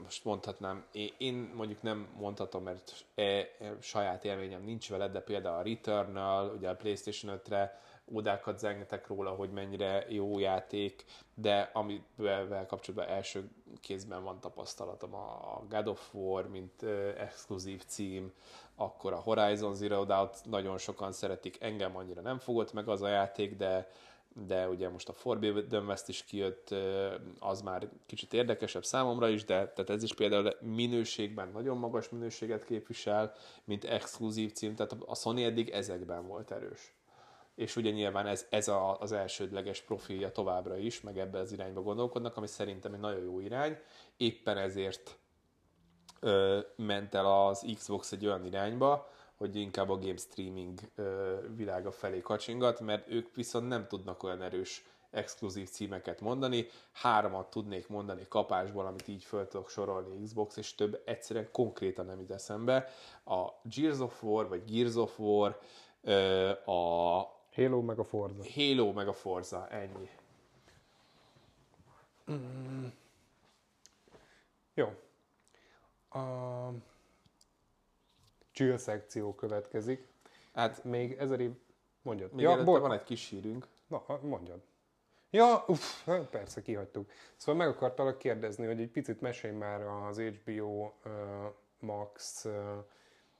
[0.03, 0.85] Most mondhatnám,
[1.17, 3.47] én mondjuk nem mondhatom, mert e,
[3.81, 7.81] saját élményem nincs veled, de például a Returnal, ugye a PlayStation 5-re
[8.13, 13.49] odákat zengetek róla, hogy mennyire jó játék, de amivel kapcsolatban első
[13.81, 16.83] kézben van tapasztalatom a God of War, mint
[17.17, 18.33] exkluzív cím,
[18.75, 23.07] akkor a Horizon Zero Dawn nagyon sokan szeretik, engem annyira nem fogott meg az a
[23.07, 23.91] játék, de
[24.33, 26.75] de ugye most a Forbidden West is kijött,
[27.39, 32.65] az már kicsit érdekesebb számomra is, de tehát ez is például minőségben nagyon magas minőséget
[32.65, 33.33] képvisel,
[33.63, 36.93] mint exkluzív cím, tehát a Sony eddig ezekben volt erős
[37.55, 41.81] és ugye nyilván ez, ez a, az elsődleges profilja továbbra is, meg ebbe az irányba
[41.81, 43.77] gondolkodnak, ami szerintem egy nagyon jó irány.
[44.17, 45.17] Éppen ezért
[46.19, 51.91] ö, ment el az Xbox egy olyan irányba, hogy inkább a game streaming ö, világa
[51.91, 56.67] felé kacsingat, mert ők viszont nem tudnak olyan erős exkluzív címeket mondani.
[56.91, 62.19] Háromat tudnék mondani kapásból, amit így föl tudok sorolni Xbox, és több egyszerűen konkrétan nem
[62.19, 62.89] jut eszembe.
[63.25, 65.59] A Gears of War, vagy Gears of War,
[66.65, 67.21] a
[67.55, 68.43] Halo meg a Forza.
[68.55, 70.09] Halo meg a Forza, ennyi.
[72.31, 72.87] Mm.
[74.73, 74.93] Jó.
[76.09, 76.73] A
[78.51, 80.07] chill szekció következik.
[80.53, 81.51] Hát még ezer év...
[82.01, 82.31] Mondjad.
[82.31, 82.79] Még ja, bol...
[82.79, 83.67] van egy kis hírünk.
[83.87, 84.61] Na, mondjad.
[85.29, 87.11] Ja, uff, persze, kihagytuk.
[87.35, 91.11] Szóval meg akartalak kérdezni, hogy egy picit mesélj már az HBO uh,
[91.79, 92.53] Max uh,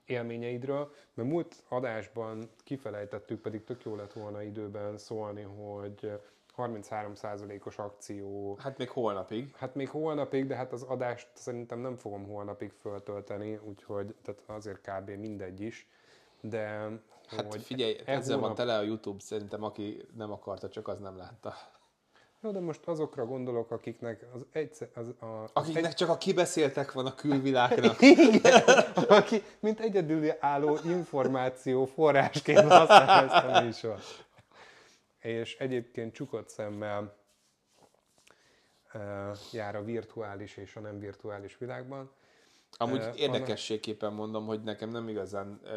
[0.06, 6.12] élményeidről, mert múlt adásban kifelejtettük, pedig tök jó lett volna időben szólni, hogy
[6.56, 8.56] 33%-os akció.
[8.60, 9.54] Hát még holnapig.
[9.56, 14.80] Hát még holnapig, de hát az adást szerintem nem fogom holnapig föltölteni, úgyhogy tehát azért
[14.80, 15.10] kb.
[15.10, 15.88] mindegy is.
[16.40, 16.90] De
[17.36, 18.56] Hát hogy figyelj, e ezzel hónap...
[18.56, 21.54] van tele a YouTube, szerintem aki nem akarta, csak az nem látta.
[22.44, 24.88] Jó, de most azokra gondolok, akiknek az egyszer...
[24.94, 25.94] Az, a, az akiknek egy...
[25.94, 28.00] csak a kibeszéltek van a külvilágnak.
[28.34, 28.62] Igen,
[29.08, 34.26] aki mint egyedüli álló információ forrásként használja ezt a műsort.
[35.18, 37.16] És egyébként csukott szemmel
[38.94, 39.00] uh,
[39.52, 42.10] jár a virtuális és a nem virtuális világban.
[42.76, 45.70] Amúgy uh, érdekességképpen mondom, hogy nekem nem igazán, uh,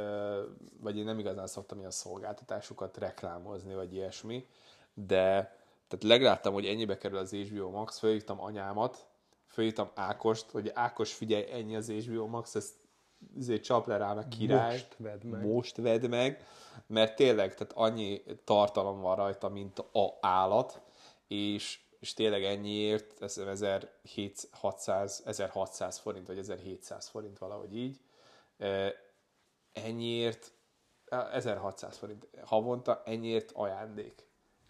[0.80, 4.48] vagy én nem igazán szoktam ilyen szolgáltatásukat reklámozni, vagy ilyesmi,
[4.94, 5.56] de
[5.88, 9.08] tehát legláttam, hogy ennyibe kerül az HBO Max, fölhívtam anyámat,
[9.48, 12.74] fölhívtam Ákost, hogy Ákos figyelj, ennyi az HBO Max, ezt
[13.38, 14.72] azért csap le rám a király.
[14.72, 15.46] Most vedd meg.
[15.46, 16.46] Most vedd meg,
[16.88, 20.82] mert tényleg, tehát annyi tartalom van rajta, mint a állat,
[21.28, 28.00] és, és tényleg ennyiért, ez 1700, 1600 forint, vagy 1700 forint valahogy így,
[29.74, 30.52] ennyiért,
[31.32, 34.25] 1600 forint havonta, ennyiért ajándék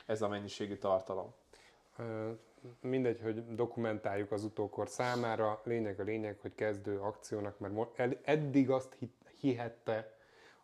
[0.06, 1.34] ez a mennyiségű tartalom.
[2.82, 8.98] mindegy, hogy dokumentáljuk az utókor számára, lényeg a lényeg, hogy kezdő akciónak, mert eddig azt
[9.40, 10.14] hihette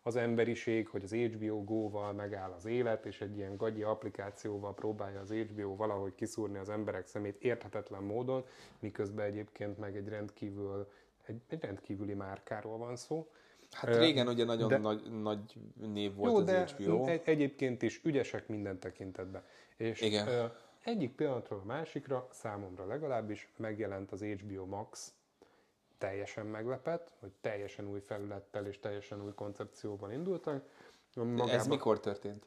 [0.02, 5.20] az emberiség, hogy az HBO Go-val megáll az élet, és egy ilyen gagyi applikációval próbálja
[5.20, 8.44] az HBO valahogy kiszúrni az emberek szemét érthetetlen módon,
[8.78, 10.88] miközben egyébként meg egy rendkívül
[11.26, 13.28] egy, egy rendkívüli márkáról van szó.
[13.72, 17.06] Hát régen ugye nagyon de, nagy, nagy név volt jó, az de HBO.
[17.06, 19.42] Egy, egyébként is ügyesek minden tekintetben.
[19.76, 20.28] És Igen.
[20.28, 20.44] Ö,
[20.84, 25.14] egyik pillanatról a másikra, számomra legalábbis, megjelent az HBO Max,
[25.98, 30.64] teljesen meglepett, hogy teljesen új felülettel és teljesen új koncepcióban indultak.
[31.14, 31.48] Magában...
[31.48, 32.46] Ez mikor történt?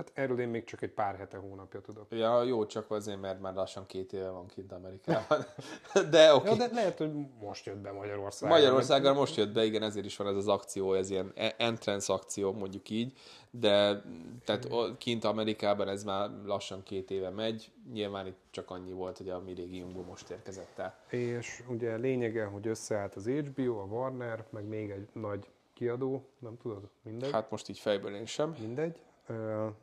[0.00, 2.06] Hát erről én még csak egy pár hete, hónapja tudok.
[2.10, 5.44] Ja, jó, csak azért, mert már lassan két éve van kint Amerikában.
[6.10, 6.48] de oké.
[6.48, 6.58] Okay.
[6.58, 8.56] Ja, de lehet, hogy most jött be Magyarországon.
[8.56, 12.52] Magyarországon most jött be, igen, ezért is van ez az akció, ez ilyen entrance akció,
[12.52, 13.12] mondjuk így,
[13.50, 14.02] de
[14.44, 19.28] tehát kint Amerikában ez már lassan két éve megy, nyilván itt csak annyi volt, hogy
[19.28, 20.98] a mi régiumból most érkezett el.
[21.08, 26.56] És ugye lényege, hogy összeállt az HBO, a Warner, meg még egy nagy kiadó, nem
[26.62, 27.32] tudod, mindegy.
[27.32, 28.56] Hát most így fejből én sem.
[28.60, 28.96] Mindegy,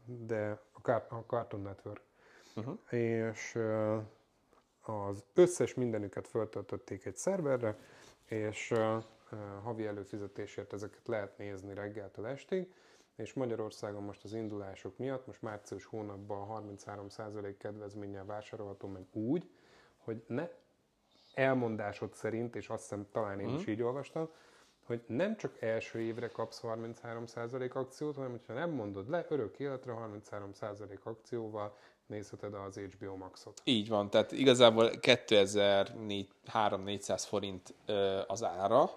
[0.06, 0.62] de
[1.10, 2.02] a, Cartoon Network.
[2.56, 2.80] Uh-huh.
[2.90, 3.58] És
[4.82, 7.78] az összes mindenüket föltöltötték egy szerverre,
[8.26, 8.74] és
[9.64, 12.74] havi előfizetésért ezeket lehet nézni reggeltől estig,
[13.16, 19.50] és Magyarországon most az indulások miatt, most március hónapban 33% kedvezménnyel vásárolható meg úgy,
[19.98, 20.50] hogy ne
[21.34, 23.62] elmondásod szerint, és azt hiszem talán én uh-huh.
[23.62, 24.30] is így olvastam,
[24.88, 29.94] hogy nem csak első évre kapsz 33% akciót, hanem hogyha nem mondod le, örök életre
[30.32, 33.62] 33% akcióval nézheted az HBO Maxot.
[33.64, 37.74] Így van, tehát igazából 2300-400 forint
[38.28, 38.90] az ára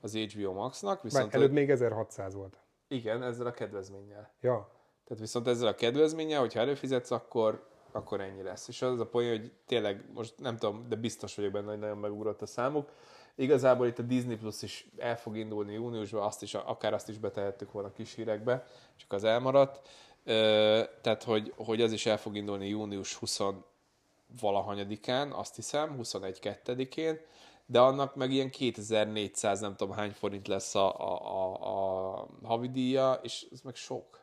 [0.00, 1.02] az HBO Maxnak.
[1.02, 2.56] Viszont Bár előbb még 1600 volt.
[2.88, 4.32] Igen, ezzel a kedvezménnyel.
[4.40, 4.70] Ja.
[5.04, 8.68] Tehát viszont ezzel a kedvezménnyel, hogyha előfizetsz, akkor, akkor ennyi lesz.
[8.68, 11.98] És az a poén, hogy tényleg, most nem tudom, de biztos vagyok benne, hogy nagyon
[11.98, 12.90] megugrott a számuk,
[13.38, 17.18] Igazából itt a Disney Plus is el fog indulni júniusban, azt is, akár azt is
[17.18, 19.88] betehettük volna kis hírekbe, csak az elmaradt.
[21.00, 23.40] Tehát, hogy, hogy az is el fog indulni június 20
[24.40, 27.20] valahanyadikán, azt hiszem, 21-2-én,
[27.66, 33.20] de annak meg ilyen 2400 nem tudom hány forint lesz a, a, a, a havidíja,
[33.22, 34.20] és ez meg sok.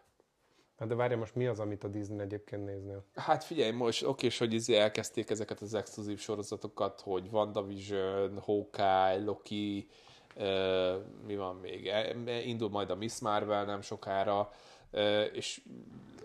[0.78, 3.06] Hát de várja, most mi az, amit a Disney egyébként néznél?
[3.16, 9.88] Hát figyelj, most oké, hogy izé elkezdték ezeket az exkluzív sorozatokat, hogy WandaVision, Hawkeye, Loki,
[10.36, 11.88] uh, mi van még?
[11.88, 14.52] E, e, indul majd a Miss Marvel nem sokára,
[14.92, 15.62] uh, és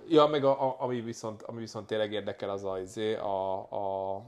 [0.08, 4.22] ja, meg a, a, ami, viszont, ami viszont tényleg érdekel az az, izé, a, a,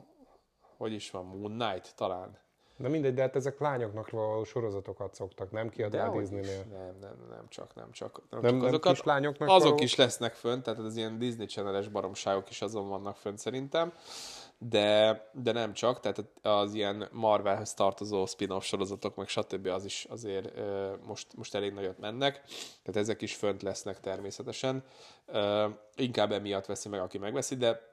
[0.76, 2.38] hogy is van, Moon Knight talán.
[2.76, 6.64] Na mindegy, de hát ezek lányoknak való sorozatokat szoktak, nem kiadni a Disney-nél.
[6.70, 8.22] Nem, nem, nem csak, nem csak.
[8.30, 9.82] Nem, nem, csak azokat, nem lányoknak Azok való?
[9.82, 13.92] is lesznek fönt, tehát az ilyen Disney channel baromságok is azon vannak fönt szerintem.
[14.58, 19.66] De, de nem csak, tehát az ilyen Marvelhez tartozó spin-off sorozatok, meg stb.
[19.66, 20.60] az is azért
[21.06, 22.40] most, most elég nagyot mennek,
[22.82, 24.84] tehát ezek is fönt lesznek természetesen.
[25.96, 27.91] Inkább emiatt veszi meg, aki megveszi, de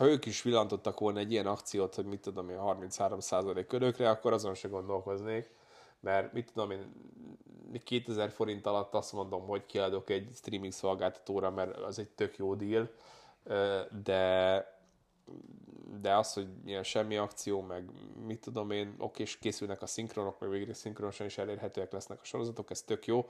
[0.00, 4.32] ha ők is villantottak volna egy ilyen akciót, hogy mit tudom én, 33% körökre, akkor
[4.32, 5.50] azon se gondolkoznék,
[6.00, 6.92] mert mit tudom én,
[7.84, 12.54] 2000 forint alatt azt mondom, hogy kiadok egy streaming szolgáltatóra, mert az egy tök jó
[12.54, 12.90] deal,
[14.02, 14.78] de
[16.00, 17.90] de az, hogy ilyen semmi akció, meg
[18.26, 22.24] mit tudom én, oké, és készülnek a szinkronok, meg végre szinkronosan is elérhetőek lesznek a
[22.24, 23.28] sorozatok, ez tök jó,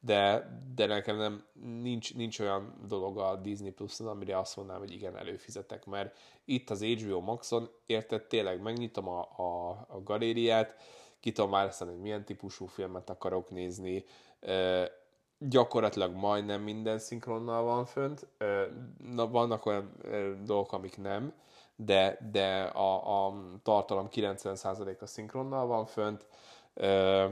[0.00, 4.92] de, de nekem nem, nincs, nincs olyan dolog a Disney Plus-on, amire azt mondanám, hogy
[4.92, 10.76] igen, előfizetek, mert itt az HBO Maxon, érted, tényleg megnyitom a, a, a galériát,
[11.20, 14.04] ki tudom választani, hogy milyen típusú filmet akarok nézni,
[14.40, 14.90] e,
[15.38, 21.34] gyakorlatilag majdnem minden szinkronnal van fönt, e, na, vannak olyan e, dolgok, amik nem,
[21.76, 26.26] de, de a, a tartalom 90%-a szinkronnal van fönt,
[26.74, 27.28] e,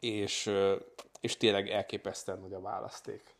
[0.00, 0.50] és
[1.20, 3.36] és tényleg elképesztően nagy a választék.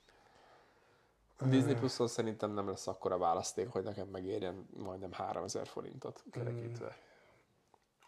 [1.41, 6.87] A Disney plus szerintem nem lesz akkora választék, hogy nekem megérjen majdnem 3000 forintot kerekítve.
[6.87, 6.97] Hmm.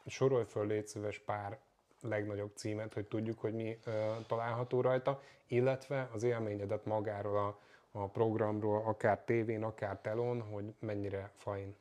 [0.07, 1.59] Sorolj föl, légy szíves pár
[2.01, 7.59] legnagyobb címet, hogy tudjuk, hogy mi ö, található rajta, illetve az élményedet magáról a,
[7.99, 11.77] a programról, akár tévén, akár telon, hogy mennyire fajn.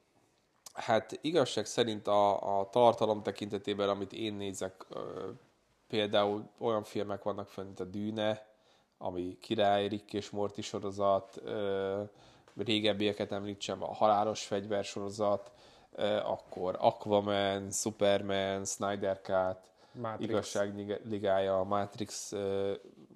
[0.74, 4.86] Hát igazság szerint a, a tartalom tekintetében, amit én nézek,
[5.90, 8.48] Például olyan filmek vannak fönn, mint a Dűne,
[8.98, 11.42] ami király, Rick és Morty sorozat,
[12.56, 15.52] régebbieket említsem, a Halálos Fegyver sorozat,
[16.24, 19.58] akkor Aquaman, Superman, Snyder Cut,
[19.92, 20.30] Matrix.
[20.30, 22.34] Igazság ligája, Matrix,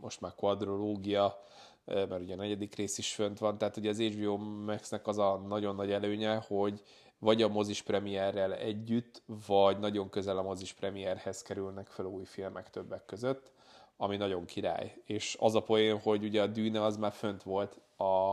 [0.02, 1.42] most már quadrológia,
[1.86, 5.38] mert ugye a negyedik rész is fönt van, tehát ugye az HBO Max-nek az a
[5.38, 6.84] nagyon nagy előnye, hogy
[7.24, 12.70] vagy a mozis premierrel együtt, vagy nagyon közel a mozis premierhez kerülnek fel új filmek
[12.70, 13.52] többek között,
[13.98, 15.02] ami nagyon király.
[15.06, 18.32] És az a poén, hogy ugye a Dűne az már fönt volt a,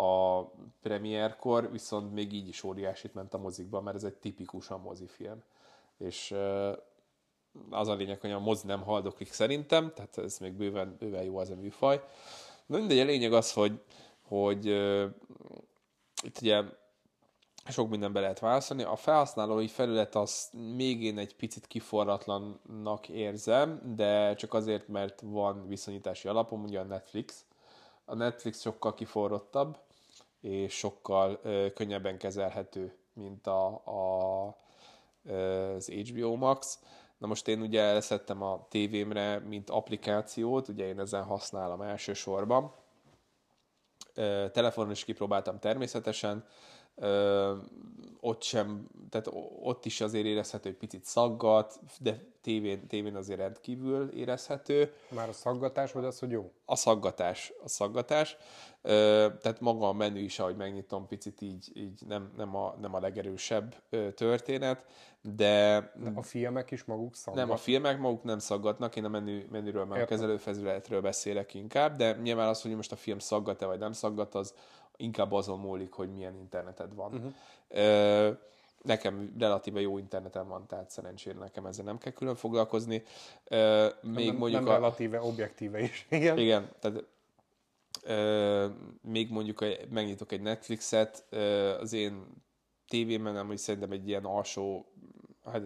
[0.00, 0.40] a
[0.82, 5.42] premierkor, viszont még így is óriásit ment a mozikban, mert ez egy tipikusan mozifilm.
[5.98, 6.34] És
[7.70, 11.38] az a lényeg, hogy a mozi nem haldoklik szerintem, tehát ez még bőven, bőven jó
[11.38, 12.04] az a műfaj.
[12.66, 13.80] Na mindegy, a lényeg az, hogy,
[14.22, 14.66] hogy
[16.22, 16.62] itt ugye
[17.72, 18.82] sok mindenbe lehet válaszolni.
[18.82, 25.68] A felhasználói felület az még én egy picit kiforratlannak érzem, de csak azért, mert van
[25.68, 27.44] viszonyítási alapom, ugye a Netflix.
[28.04, 29.78] A Netflix sokkal kiforrottabb,
[30.40, 34.46] és sokkal ö, könnyebben kezelhető, mint a, a,
[35.76, 36.78] az HBO Max.
[37.18, 42.72] Na most én ugye leszettem a tévémre, mint applikációt, ugye én ezen használom elsősorban.
[44.52, 46.46] Telefonon is kipróbáltam természetesen,
[46.96, 47.52] Ö,
[48.20, 49.28] ott sem, tehát
[49.62, 54.92] ott is azért érezhető, hogy picit szaggat, de tévén, tévén azért rendkívül érezhető.
[55.08, 56.52] Már a szaggatás, vagy az, hogy jó?
[56.64, 58.36] A szaggatás, a szaggatás.
[58.82, 62.94] Ö, tehát maga a menü is, ahogy megnyitom, picit így, így nem, nem, a, nem
[62.94, 63.74] a legerősebb
[64.14, 64.86] történet,
[65.20, 65.92] de...
[66.02, 66.12] de...
[66.14, 67.48] a filmek is maguk szaggatnak?
[67.48, 71.96] Nem, a filmek maguk nem szaggatnak, én a menü, menüről, meg a kezelőfezületről beszélek inkább,
[71.96, 74.54] de nyilván az, hogy most a film szaggat-e vagy nem szaggat, az,
[74.96, 77.14] inkább azon múlik, hogy milyen interneted van.
[77.14, 77.32] Uh-huh.
[77.68, 78.30] Ö,
[78.82, 83.02] nekem relatíve jó internetem van, tehát szerencsére nekem ezzel nem kell külön foglalkozni.
[83.44, 86.06] Ö, még nem, mondjuk nem a, relatíve, objektíve is.
[86.10, 87.04] Igen, igen tehát
[88.02, 88.66] ö,
[89.02, 92.42] még mondjuk megnyitok egy Netflixet, ö, az én
[92.88, 94.92] tévémen nem, hogy szerintem egy ilyen alsó,
[95.44, 95.62] hát,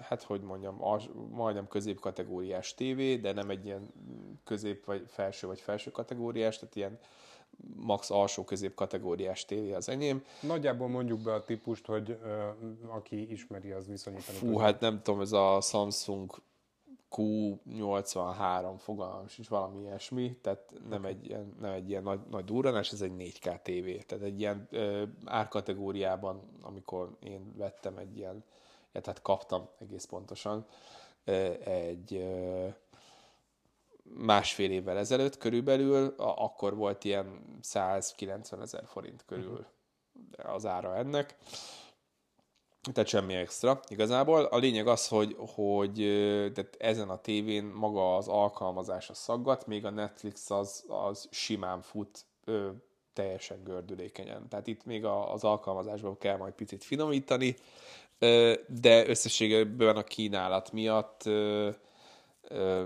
[0.00, 3.92] hát hogy mondjam, alsó, majdnem középkategóriás tévé, de nem egy ilyen
[4.44, 6.98] közép vagy felső vagy felső kategóriás, tehát ilyen
[7.76, 10.24] max alsó közép kategóriás tévé az enyém.
[10.40, 12.48] Nagyjából mondjuk be a típust, hogy ö,
[12.86, 14.38] aki ismeri, az viszonyítani.
[14.38, 16.42] Fú, hát nem tudom, ez a Samsung
[17.10, 21.10] Q83 fogalmam is valami ilyesmi, tehát nem okay.
[21.10, 24.06] egy, ilyen, nem egy ilyen nagy, nagy durranás, ez egy 4K TV.
[24.06, 28.44] Tehát egy ilyen ö, árkategóriában, amikor én vettem egy ilyen,
[28.92, 30.66] ja, tehát kaptam egész pontosan
[31.24, 32.66] ö, egy ö,
[34.14, 39.66] másfél évvel ezelőtt körülbelül, akkor volt ilyen 190 ezer forint körül
[40.36, 41.36] az ára ennek.
[42.92, 44.44] Tehát semmi extra igazából.
[44.44, 45.94] A lényeg az, hogy, hogy
[46.54, 51.82] tehát ezen a tévén maga az alkalmazás a szaggat, még a Netflix az, az simán
[51.82, 52.70] fut ö,
[53.12, 54.48] teljesen gördülékenyen.
[54.48, 57.56] Tehát itt még a, az alkalmazásban kell majd picit finomítani,
[58.18, 61.70] ö, de összességében a kínálat miatt ö,
[62.42, 62.84] ö,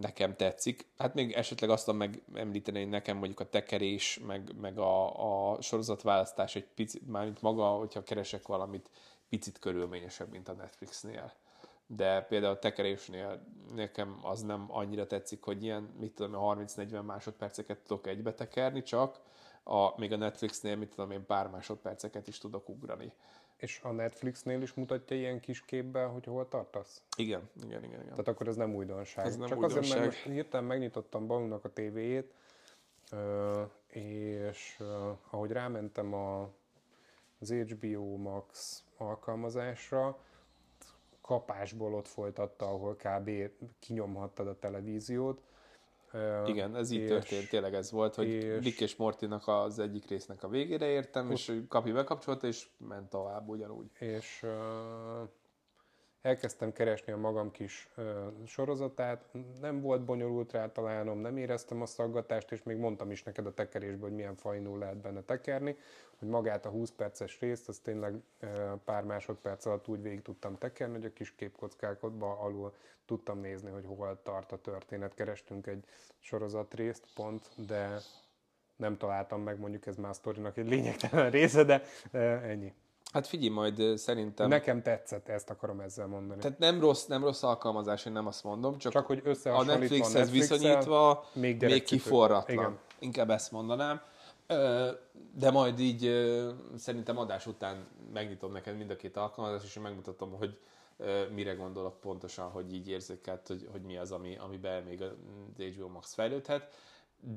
[0.00, 0.86] nekem tetszik.
[0.98, 5.60] Hát még esetleg azt tudom megemlíteni, hogy nekem mondjuk a tekerés, meg, meg a, a
[5.62, 8.90] sorozatválasztás egy picit, mármint maga, hogyha keresek valamit,
[9.28, 11.32] picit körülményesebb, mint a Netflixnél.
[11.86, 13.42] De például a tekerésnél
[13.74, 19.20] nekem az nem annyira tetszik, hogy ilyen, mit tudom, 30-40 másodperceket tudok egybe tekerni, csak
[19.62, 23.12] a, még a Netflixnél, mit tudom én, pár másodperceket is tudok ugrani.
[23.62, 27.02] És a Netflixnél is mutatja ilyen kis képben, hogy hol tartasz?
[27.16, 28.00] Igen, igen, igen.
[28.00, 28.08] igen.
[28.08, 29.26] Tehát akkor ez nem újdonság.
[29.26, 29.82] Ez nem Csak újdonság.
[29.82, 32.34] azért, mert hirtelen megnyitottam Balunak a tévéjét,
[33.88, 34.82] és
[35.30, 36.50] ahogy rámentem a,
[37.38, 40.18] az HBO Max alkalmazásra,
[41.20, 43.30] kapásból ott folytatta, ahol kb.
[43.78, 45.42] kinyomhattad a televíziót,
[46.46, 50.08] igen, ez így és, történt, tényleg ez volt, hogy és, Rick és Mortinak az egyik
[50.08, 53.86] résznek a végére értem, és Kapi bekapcsolta, és ment tovább ugyanúgy.
[53.98, 54.46] És
[56.22, 58.04] elkezdtem keresni a magam kis uh,
[58.46, 59.24] sorozatát,
[59.60, 63.54] nem volt bonyolult rá találnom, nem éreztem a szaggatást, és még mondtam is neked a
[63.54, 65.76] tekerésből, hogy milyen fajnul lehet benne tekerni,
[66.18, 68.50] hogy magát a 20 perces részt, azt tényleg uh,
[68.84, 73.84] pár másodperc alatt úgy végig tudtam tekerni, hogy a kis képkockákba alul tudtam nézni, hogy
[73.86, 75.14] hol tart a történet.
[75.14, 75.84] Kerestünk egy
[76.18, 77.98] sorozatrészt pont, de
[78.76, 81.82] nem találtam meg, mondjuk ez már a sztorinak egy lényegtelen része, de
[82.42, 82.74] ennyi.
[83.12, 84.48] Hát figyelj, majd szerintem...
[84.48, 86.40] Nekem tetszett, ezt akarom ezzel mondani.
[86.40, 90.30] Tehát nem rossz, nem rossz alkalmazás, én nem azt mondom, csak, csak hogy a Netflixhez
[90.30, 92.56] viszonyítva még, még kiforratlan.
[92.56, 92.78] Igen.
[92.98, 94.00] Inkább ezt mondanám.
[95.34, 96.10] De majd így
[96.76, 100.58] szerintem adás után megnyitom neked mind a két alkalmazást, és megmutatom, hogy
[101.34, 105.14] mire gondolok pontosan, hogy így érzékelt, hogy, hogy mi az, ami, amiben még a
[105.58, 106.74] HBO Max fejlődhet,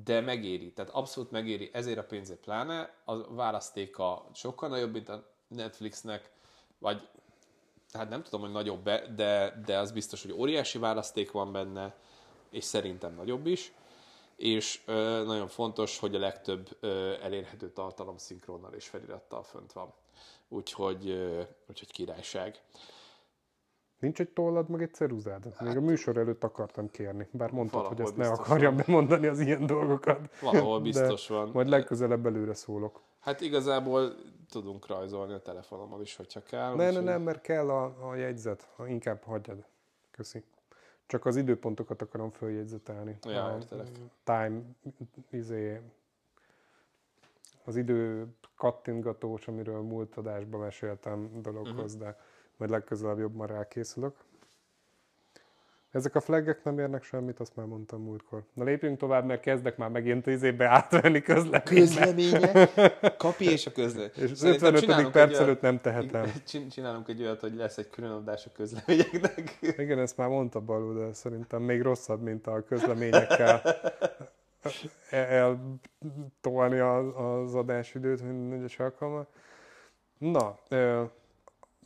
[0.05, 5.33] de megéri, tehát abszolút megéri, ezért a pénzért pláne, a választéka sokkal nagyobb, mint a
[5.55, 6.29] Netflixnek,
[6.79, 7.07] vagy
[7.93, 8.83] hát nem tudom, hogy nagyobb,
[9.15, 11.95] de, de az biztos, hogy óriási választék van benne,
[12.49, 13.73] és szerintem nagyobb is.
[14.35, 19.93] és ö, nagyon fontos, hogy a legtöbb ö, elérhető tartalom szinkronnal és felirattal fönt van.
[20.47, 22.61] Úgyhogy, ö, úgyhogy királyság.
[23.99, 25.43] Nincs egy tollad, meg egy ceruzád?
[25.45, 28.83] Még Hát- a műsor előtt akartam kérni, bár mondtad, hogy ezt ne akarjam van.
[28.85, 30.39] bemondani az ilyen dolgokat.
[30.41, 31.49] Valahol De biztos van.
[31.53, 33.01] Majd legközelebb előre szólok.
[33.19, 34.15] Hát igazából
[34.49, 36.69] tudunk rajzolni a telefonomon is, hogyha kell.
[36.69, 38.67] Ne, ne, úgyhogy- nem, mert kell a, a jegyzet.
[38.75, 39.65] Ha inkább hagyjad.
[40.11, 40.43] Köszi.
[41.05, 43.17] Csak az időpontokat akarom följegyzetelni.
[43.21, 43.87] Ja, a értelek.
[44.23, 44.61] time,
[45.29, 45.81] izé,
[47.63, 52.03] az idő kattintgatós, amiről múlt adásban meséltem dologhoz, Mhm.
[52.03, 52.19] de
[52.57, 54.15] majd legközelebb jobban rákészülök.
[55.95, 58.43] Ezek a flaggek nem érnek semmit, azt már mondtam múltkor.
[58.53, 61.63] Na lépjünk tovább, mert kezdek már megint izébe átvenni közleménybe.
[61.63, 62.69] Közlemények?
[63.17, 64.11] Kapi és a közlemény.
[64.15, 64.81] És az Szerintem 55.
[64.81, 66.31] csinálunk perc előtt nem tehetem.
[66.47, 69.57] Csin- Csinálunk egy olyat, hogy lesz egy külön adás a közleményeknek.
[69.83, 73.61] Igen, ezt már mondta Balú, de szerintem még rosszabb, mint a közleményekkel
[75.09, 79.27] eltolni az, adásidőt minden egyes alkalommal.
[80.17, 80.59] Na,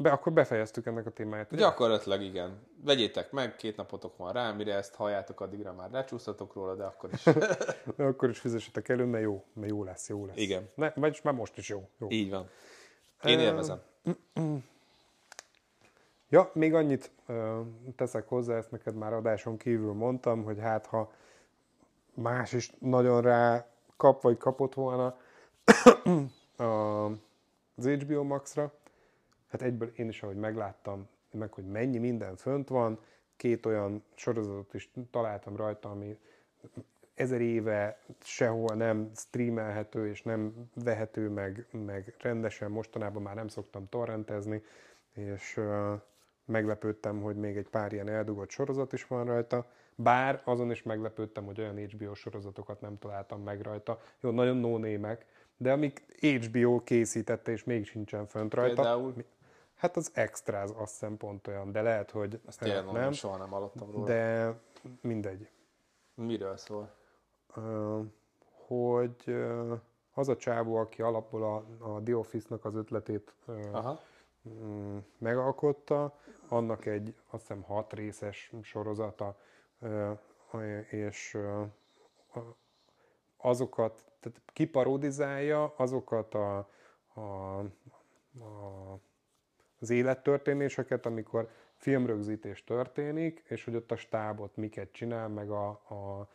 [0.01, 1.51] be, akkor befejeztük ennek a témáját.
[1.51, 1.61] ugye?
[1.61, 2.67] Gyakorlatilag igen.
[2.83, 7.09] Vegyétek meg, két napotok van rá, mire ezt halljátok, addigra már lecsúsztatok róla, de akkor
[7.13, 7.23] is.
[7.97, 10.37] De akkor is fizessetek elő, mert jó, mert jó lesz, jó lesz.
[10.37, 10.69] Igen.
[10.75, 11.89] Ne, vagyis már most is jó.
[11.97, 12.07] jó.
[12.09, 12.49] Így van.
[13.23, 13.81] Én élvezem.
[16.31, 17.11] Ja, még annyit
[17.95, 21.11] teszek hozzá, ezt neked már adáson kívül mondtam, hogy hát ha
[22.13, 25.17] más is nagyon rá kap, vagy kapott volna
[27.75, 28.71] az HBO Max-ra,
[29.49, 32.99] hát egyből én is, ahogy megláttam, meg hogy mennyi minden fönt van,
[33.35, 36.17] két olyan sorozatot is találtam rajta, ami
[37.13, 43.89] ezer éve sehol nem streamelhető és nem vehető meg, meg rendesen, mostanában már nem szoktam
[43.89, 44.63] torrentezni,
[45.13, 45.93] és ö,
[46.45, 51.45] meglepődtem, hogy még egy pár ilyen eldugott sorozat is van rajta, bár azon is meglepődtem,
[51.45, 54.01] hogy olyan HBO sorozatokat nem találtam meg rajta.
[54.19, 54.79] Jó, nagyon no
[55.57, 58.75] de amik HBO készítette, és még sincsen fönt rajta.
[58.75, 59.13] Például?
[59.79, 63.11] Hát az Extras azt hiszem pont olyan, de lehet, hogy Azt ö, tényleg mondom, nem.
[63.11, 64.05] soha nem hallottam róla.
[64.05, 64.53] De
[65.01, 65.49] mindegy.
[66.13, 66.91] Miről szól?
[68.67, 69.35] Hogy
[70.13, 71.55] az a csávó, aki alapból a,
[71.93, 73.33] a The Office-nak az ötletét
[73.71, 73.99] Aha.
[74.49, 76.17] mm, megalkotta,
[76.47, 79.37] annak egy azt hiszem hat részes sorozata,
[80.89, 81.37] és
[83.37, 86.69] azokat, tehát kiparodizálja azokat a,
[87.13, 88.99] a, a,
[89.79, 96.27] az élettörténéseket, amikor filmrögzítés történik, és hogy ott a stábot miket csinál, meg a, a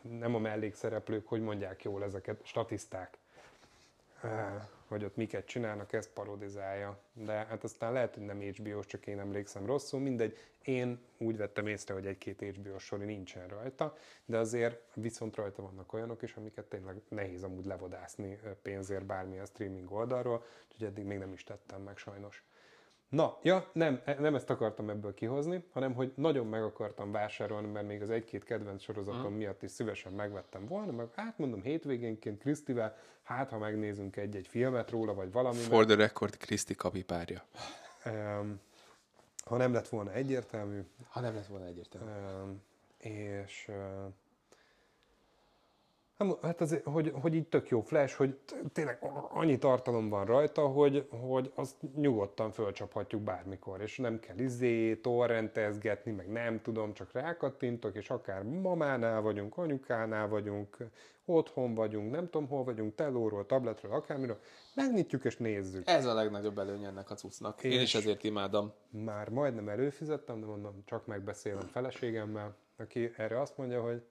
[0.00, 3.18] nem a mellékszereplők, hogy mondják jól ezeket, statiszták,
[4.24, 6.98] Eh, hogy ott miket csinálnak, ezt parodizálja.
[7.12, 10.38] De hát aztán lehet, hogy nem HBO-s, csak én emlékszem rosszul, mindegy.
[10.62, 15.92] Én úgy vettem észre, hogy egy-két HBO-s sori nincsen rajta, de azért viszont rajta vannak
[15.92, 21.18] olyanok is, amiket tényleg nehéz amúgy levodászni eh, pénzért bármilyen streaming oldalról, úgyhogy eddig még
[21.18, 22.44] nem is tettem meg sajnos.
[23.14, 27.66] Na, ja, nem, e- nem ezt akartam ebből kihozni, hanem hogy nagyon meg akartam vásárolni,
[27.68, 29.32] mert még az egy-két kedvenc sorozatom Mhm.
[29.32, 34.90] miatt is szívesen megvettem volna, meg hát mondom hétvégénként Krisztivel, hát ha megnézünk egy-egy filmet
[34.90, 37.42] róla, vagy valami, For the record, Kriszti kapipárja.
[38.04, 38.60] em,
[39.44, 42.10] ha nem lett volna egyértelmű, Ha nem lett volna egyértelmű.
[42.10, 42.62] em,
[42.98, 44.14] és em,
[46.18, 48.38] Hát, hát azért, hogy, hogy így tök jó flash, hogy
[48.72, 48.98] tényleg
[49.30, 56.12] annyi tartalom van rajta, hogy, hogy azt nyugodtan fölcsaphatjuk bármikor, és nem kell izé, torrentezgetni,
[56.12, 60.76] meg nem tudom, csak rákattintok, és akár mamánál vagyunk, anyukánál vagyunk,
[61.24, 64.40] otthon vagyunk, nem tudom hol vagyunk, telóról, tabletről, akármiről,
[64.74, 65.88] megnyitjuk és nézzük.
[65.88, 67.64] Ez a legnagyobb előny ennek a cuccnak.
[67.64, 68.72] Én is ezért imádom.
[68.90, 74.02] Már majdnem előfizettem, de mondom, csak megbeszélem feleségemmel, aki erre azt mondja, hogy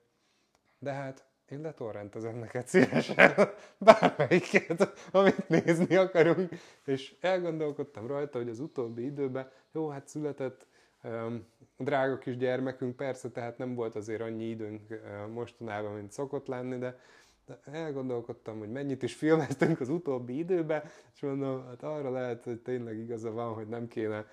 [0.80, 3.34] de hát én letorrentezem neked szívesen
[3.78, 6.50] bármelyiket, amit nézni akarunk.
[6.86, 10.68] És elgondolkodtam rajta, hogy az utóbbi időben, jó, hát született
[11.04, 16.48] um, drága kis gyermekünk, persze, tehát nem volt azért annyi időnk uh, mostanában, mint szokott
[16.48, 17.00] lenni, de
[17.46, 20.84] de elgondolkodtam, hogy mennyit is filmeztünk az utóbbi időben,
[21.14, 24.26] és mondom, hát arra lehet, hogy tényleg igaza van, hogy nem kéne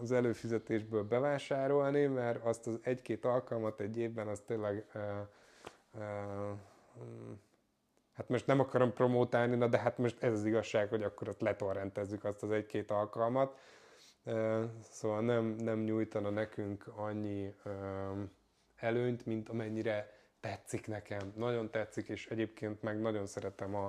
[0.00, 4.86] az előfizetésből bevásárolni, mert azt az egy-két alkalmat egy évben az tényleg
[8.12, 11.40] hát most nem akarom promótálni, na de hát most ez az igazság, hogy akkor ott
[11.40, 13.58] letorrentezzük azt az egy-két alkalmat.
[14.80, 17.54] Szóval nem, nem nyújtana nekünk annyi
[18.76, 21.32] előnyt, mint amennyire tetszik nekem.
[21.36, 23.84] Nagyon tetszik, és egyébként meg nagyon szeretem a,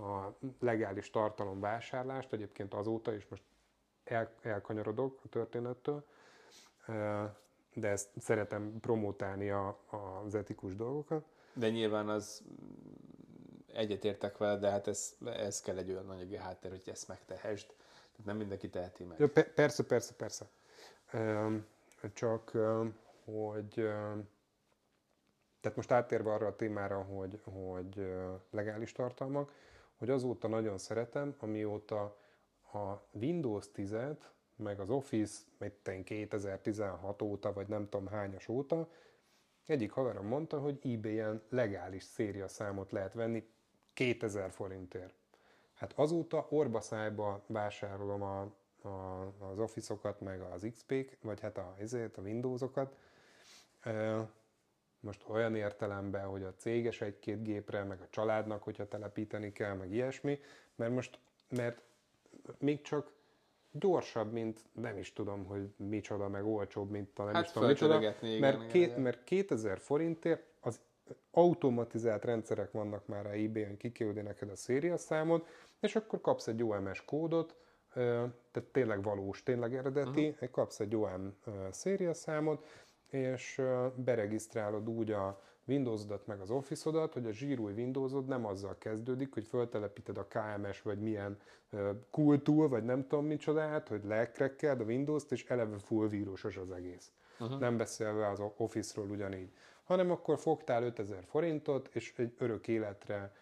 [0.00, 3.42] a legális tartalomvásárlást, egyébként azóta is most
[4.04, 6.04] el, elkanyarodok a történettől.
[7.74, 9.78] De ezt szeretem promotálni a,
[10.24, 11.24] az etikus dolgokat.
[11.54, 12.42] De nyilván az
[13.72, 17.66] egyetértek vele, de hát ez, ez kell egy olyan anyagi háttér, hogy ezt megtehesd.
[17.66, 19.18] Tehát nem mindenki teheti meg.
[19.18, 20.46] Ja, persze, persze, persze.
[22.12, 22.52] Csak,
[23.24, 23.88] hogy
[25.64, 28.12] tehát most áttérve arra a témára, hogy, hogy
[28.50, 29.52] legális tartalmak,
[29.96, 32.02] hogy azóta nagyon szeretem, amióta
[32.72, 34.16] a Windows 10-et,
[34.56, 38.88] meg az Office, mit 2016 óta, vagy nem tudom hányas óta,
[39.66, 43.48] egyik haverom mondta, hogy eBay-en legális széria számot lehet venni
[43.92, 45.14] 2000 forintért.
[45.74, 48.40] Hát azóta orbaszájba vásárolom a,
[48.88, 52.96] a, az Office-okat, meg az XP-k, vagy hát a, ezért, a Windows-okat.
[55.00, 59.92] Most olyan értelemben, hogy a céges egy-két gépre, meg a családnak, hogyha telepíteni kell, meg
[59.92, 60.38] ilyesmi,
[60.74, 61.82] mert most, mert
[62.58, 63.12] még csak
[63.78, 67.68] gyorsabb, mint nem is tudom, hogy micsoda, meg olcsóbb, mint a nem hát is tudom
[67.68, 69.00] micsoda, mert, igen, két, igen.
[69.00, 70.80] mert 2000 forintért az
[71.30, 75.46] automatizált rendszerek vannak már a eBay-en, kiküldi neked a széria számot,
[75.80, 77.56] és akkor kapsz egy OMS kódot,
[77.94, 80.50] tehát tényleg valós, tényleg eredeti, uh-huh.
[80.50, 81.34] kapsz egy OM
[81.70, 82.66] széria számot,
[83.06, 83.62] és
[83.94, 89.46] beregisztrálod úgy a Windows-odat meg az Office-odat, hogy a zsírúj Windows-od nem azzal kezdődik, hogy
[89.46, 91.38] föltelepíted a KMS vagy milyen
[92.10, 97.12] kultúr, vagy nem tudom micsodát, hogy lekrekkeld a Windows-t, és eleve full vírusos az egész.
[97.40, 97.58] Uh-huh.
[97.58, 99.52] Nem beszélve az Office-ról ugyanígy.
[99.84, 103.32] Hanem akkor fogtál 5000 forintot, és egy örök életre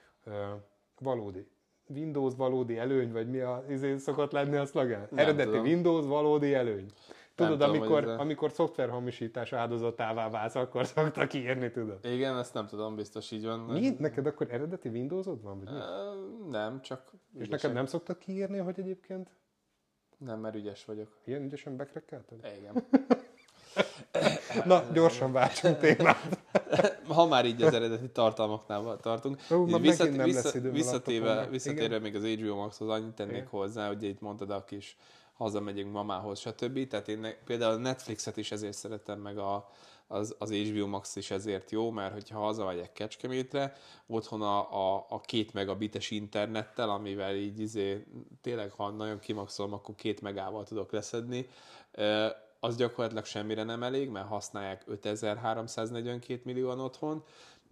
[0.98, 1.46] valódi
[1.86, 5.08] Windows valódi előny, vagy mi a izén szokott lenni a szlagán?
[5.14, 5.64] Eredeti tudom.
[5.64, 6.86] Windows valódi előny.
[7.34, 11.98] Tudod, nem amikor, tudom, amikor szoftverhamisítás áldozatává válsz, akkor szoktak írni, tudod?
[12.02, 13.58] Igen, ezt nem tudom, biztos így van.
[13.58, 13.96] Mi?
[13.98, 15.58] Neked akkor eredeti Windowsod van?
[15.64, 15.78] Vagy mi?
[15.78, 17.50] Uh, nem, csak És ügyesen.
[17.50, 19.30] neked nem szoktak kiírni, hogy egyébként?
[20.18, 21.18] Nem, mert ügyes vagyok.
[21.24, 22.38] Ilyen ügyesen bekrekkelted?
[22.58, 22.84] Igen.
[24.64, 26.18] Na, gyorsan váltsunk témát.
[27.08, 29.40] Ha már így az eredeti tartalmaknál tartunk.
[29.50, 33.46] Ó, visszat, vissza, visszatéve, visszatérve még az HBO Max-hoz annyit tennék Igen.
[33.46, 34.96] hozzá, hogy itt mondtad a kis
[35.42, 36.86] hazamegyünk mamához, stb.
[36.86, 39.70] Tehát én ne, például a Netflixet is ezért szeretem, meg a,
[40.06, 43.76] az, az HBO Max is ezért jó, mert hogyha hazamegyek Kecskemétre,
[44.06, 48.06] otthon a, a, a két megabites internettel, amivel így izé,
[48.40, 51.48] tényleg, ha nagyon kimaxolom, akkor két megával tudok leszedni,
[52.60, 57.24] az gyakorlatilag semmire nem elég, mert használják 5342 millióan otthon,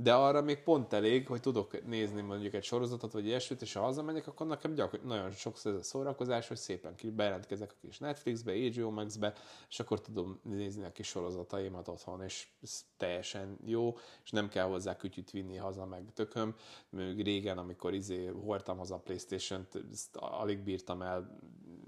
[0.02, 3.80] de arra még pont elég, hogy tudok nézni mondjuk egy sorozatot, vagy ilyesmit, és ha
[3.80, 8.52] hazamegyek, akkor nekem gyakor- nagyon sokszor ez a szórakozás, hogy szépen bejelentkezek a kis Netflixbe,
[8.52, 9.32] HBO Max-be,
[9.68, 14.66] és akkor tudom nézni a kis sorozataimat otthon, és ez teljesen jó, és nem kell
[14.66, 16.54] hozzá kütyüt vinni haza, meg tököm.
[16.88, 19.78] Még régen, amikor izé hordtam haza a Playstation-t,
[20.12, 21.38] alig bírtam el,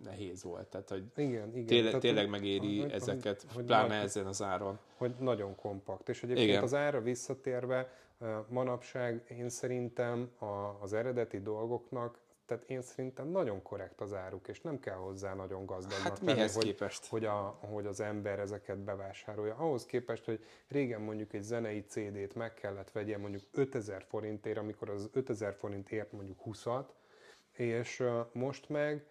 [0.05, 0.67] nehéz volt.
[0.67, 1.67] Tehát, hogy igen, igen.
[1.67, 4.79] Tényleg, Tehát, tényleg megéri hogy, ezeket, hogy pláne nagy, ezen az áron.
[4.97, 6.09] Hogy nagyon kompakt.
[6.09, 6.63] És egyébként igen.
[6.63, 7.91] az ára visszatérve,
[8.49, 10.31] manapság én szerintem
[10.81, 15.67] az eredeti dolgoknak tehát én szerintem nagyon korrekt az áruk, és nem kell hozzá nagyon
[15.67, 17.07] gazdagnak hát mihez hogy, képest?
[17.07, 19.55] Hogy, a, hogy az ember ezeket bevásárolja.
[19.55, 24.91] Ahhoz képest, hogy régen mondjuk egy zenei CD-t meg kellett vegye mondjuk 5000 forintért, amikor
[24.91, 26.87] az 5000 forint ért mondjuk 20-at,
[27.53, 29.07] és most meg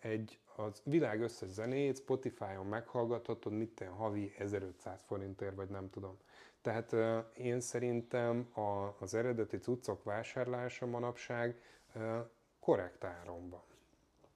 [0.00, 6.18] egy az világ összes zenét Spotify-on meghallgathatod, mit havi 1500 forintért, vagy nem tudom.
[6.62, 6.96] Tehát
[7.36, 11.60] én szerintem a, az eredeti cuccok vásárlása manapság
[12.60, 13.62] korrekt áron van.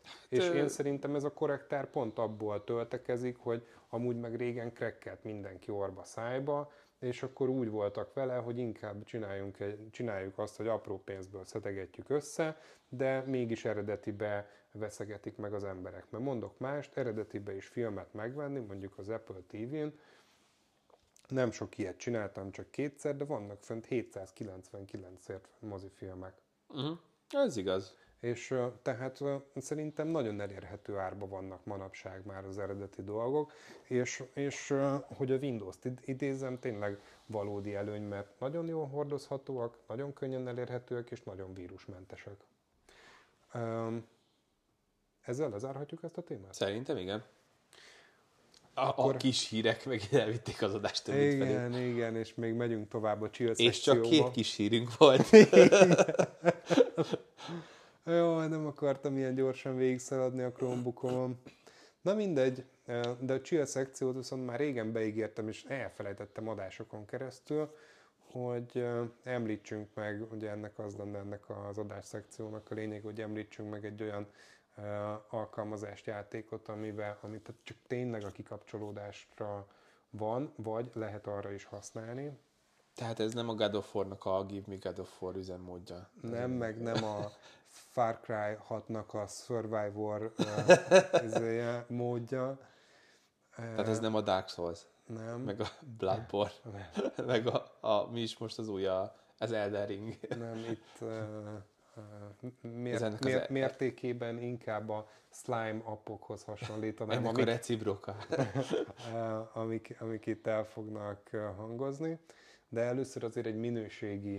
[0.03, 5.25] Hát, és én szerintem ez a korrektár pont abból töltekezik, hogy amúgy meg régen krekkelt
[5.25, 9.57] mindenki orba szájba, és akkor úgy voltak vele, hogy inkább csináljunk
[9.91, 16.11] csináljuk azt, hogy apró pénzből szedegetjük össze, de mégis eredetibe veszegetik meg az emberek.
[16.11, 19.99] Mert mondok mást, eredetibe is filmet megvenni, mondjuk az Apple TV-n,
[21.33, 26.35] nem sok ilyet csináltam, csak kétszer, de vannak fönt 799-ért mozifilmek.
[26.69, 26.99] Uh-huh.
[27.31, 27.97] Ez igaz.
[28.21, 29.23] És tehát
[29.57, 33.53] szerintem nagyon elérhető árba vannak manapság már az eredeti dolgok,
[33.83, 34.75] és, és
[35.17, 41.23] hogy a Windows-t idézem, tényleg valódi előny, mert nagyon jól hordozhatóak, nagyon könnyen elérhetőek, és
[41.23, 42.45] nagyon vírusmentesek.
[45.21, 46.55] Ezzel lezárhatjuk ezt a témát?
[46.55, 47.25] Szerintem igen.
[48.75, 49.15] A, Akkor...
[49.15, 51.89] a kis hírek meg elvitték az adást többit Igen, felé.
[51.89, 55.27] igen, és még megyünk tovább a chill És csak két kis hírünk volt.
[58.05, 61.41] Jó, nem akartam ilyen gyorsan végigszaladni a Chromebookomon.
[62.01, 62.65] Na mindegy,
[63.21, 67.75] de a chill szekciót viszont már régen beígértem, és elfelejtettem adásokon keresztül,
[68.31, 68.87] hogy
[69.23, 73.85] említsünk meg, ugye ennek az lenne ennek az adás szekciónak a lényeg, hogy említsünk meg
[73.85, 74.27] egy olyan
[75.31, 79.67] alkalmazást, játékot, amivel, amit csak tényleg a kikapcsolódásra
[80.11, 82.39] van, vagy lehet arra is használni.
[82.95, 86.11] Tehát ez nem a God of War-nak a Give Me God of War üzemmódja.
[86.21, 87.31] Nem, meg nem a
[87.93, 92.59] Far Cry 6-nak a Survivor uh, módja.
[93.57, 95.41] Tehát ez nem a Dark Souls, Nem.
[95.41, 95.67] meg a
[95.99, 96.91] Bloodborne,
[97.27, 100.19] meg a, a, mi is most az új, a, az Elden Ring.
[100.29, 101.63] Nem, itt uh,
[102.61, 108.17] mér, mér, e- mértékében inkább a slime appokhoz hasonlítanám, Ennek a amik, recibroka.
[108.31, 112.19] uh, amik, amik itt el fognak hangozni.
[112.69, 114.37] De először azért egy minőségi,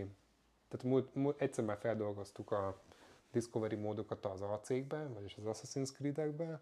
[0.68, 2.82] tehát múlt, múlt, egyszer már feldolgoztuk a
[3.32, 6.62] Discovery módokat az A-cégbe, vagyis az Assassin's Creed-ekbe,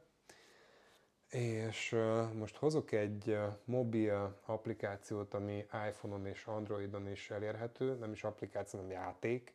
[1.29, 1.95] és
[2.33, 8.93] most hozok egy mobil applikációt, ami iPhone-on és Androidon is elérhető, nem is applikáció, hanem
[8.93, 9.53] játék.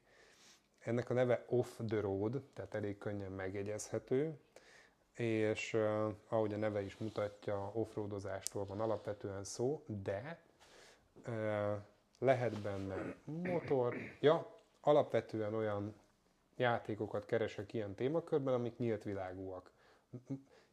[0.87, 4.39] Ennek a neve Off the Road, tehát elég könnyen megjegyezhető,
[5.13, 10.41] és uh, ahogy a neve is mutatja, offroadozásról van alapvetően szó, de
[11.27, 11.73] uh,
[12.19, 15.95] lehet benne motor, ja, alapvetően olyan
[16.57, 19.71] játékokat keresek ilyen témakörben, amik nyílt világúak.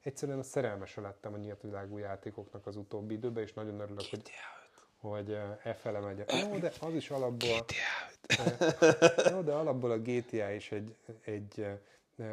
[0.02, 4.32] Egyszerűen szerelmese lettem a nyílt világú játékoknak az utóbbi időben, és nagyon örülök, hogy,
[5.10, 6.24] hogy e fele megy.
[6.42, 7.66] Jó, de az is alapból...
[9.32, 10.96] Jó, de alapból a GTA is egy,
[11.26, 11.66] egy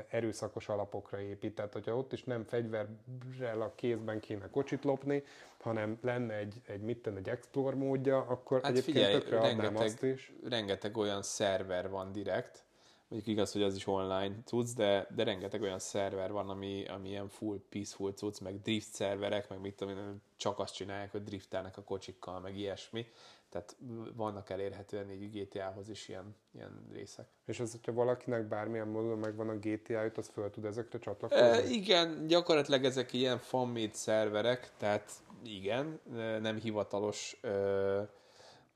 [0.08, 1.54] erőszakos alapokra épít.
[1.54, 5.22] Tehát, hogyha ott is nem fegyverrel a kézben kéne kocsit lopni,
[5.60, 9.76] hanem lenne egy, egy mit tenni, egy explore módja, akkor Hát egyébként figyelj, tökre rengeteg,
[9.76, 10.32] azt is.
[10.48, 12.64] rengeteg olyan szerver van direkt,
[13.10, 17.08] mondjuk igaz, hogy az is online cucc, de, de rengeteg olyan szerver van, ami, ami
[17.08, 21.24] ilyen full peaceful cucc, meg drift szerverek, meg mit tudom én, csak azt csinálják, hogy
[21.24, 23.06] driftelnek a kocsikkal, meg ilyesmi.
[23.48, 23.76] Tehát
[24.14, 27.26] vannak elérhetően így GTA-hoz is ilyen, ilyen részek.
[27.46, 31.72] És ez, hogyha valakinek bármilyen módon megvan a GTA-jut, az föl tud ezekre E, csatlakozni?
[31.72, 35.10] igen, gyakorlatilag ezek ilyen fan-made szerverek, tehát
[35.44, 38.02] igen, e, nem hivatalos ö,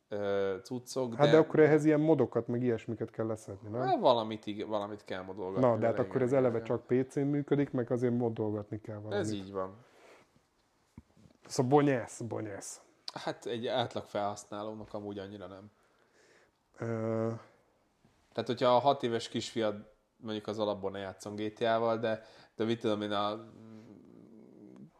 [0.08, 3.80] ö, cuccok, Hát de akkor ehhez ilyen modokat, meg ilyesmiket kell leszedni, nem?
[3.80, 5.68] Hát valamit, igen, valamit kell modolgatni.
[5.68, 6.64] Na, de hát akkor ez eleve igen.
[6.64, 9.18] csak PC-n működik, meg azért modolgatni kell valamit.
[9.18, 9.74] Ez így van.
[11.46, 12.80] Szóval bonyász, bonyász.
[13.12, 15.70] Hát egy átlag felhasználónak amúgy annyira nem.
[16.78, 17.30] Ö,
[18.32, 22.22] Tehát, hogyha a hat éves kisfiad mondjuk az alapból ne játszon GTA-val, de,
[22.56, 23.52] de mit tudom én, a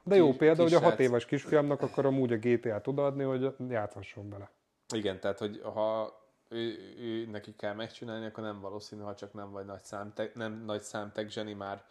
[0.04, 4.30] de jó példa, hogy a hat éves kisfiamnak akarom úgy a GTA-t odaadni, hogy játszhasson
[4.30, 4.50] vele.
[4.92, 6.18] Igen, tehát, hogy ha
[6.48, 10.64] ő, ő, neki kell megcsinálni, akkor nem valószínű, ha csak nem vagy nagy számtek, nem
[10.64, 11.84] nagy számtek zseni már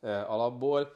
[0.00, 0.94] e, alapból,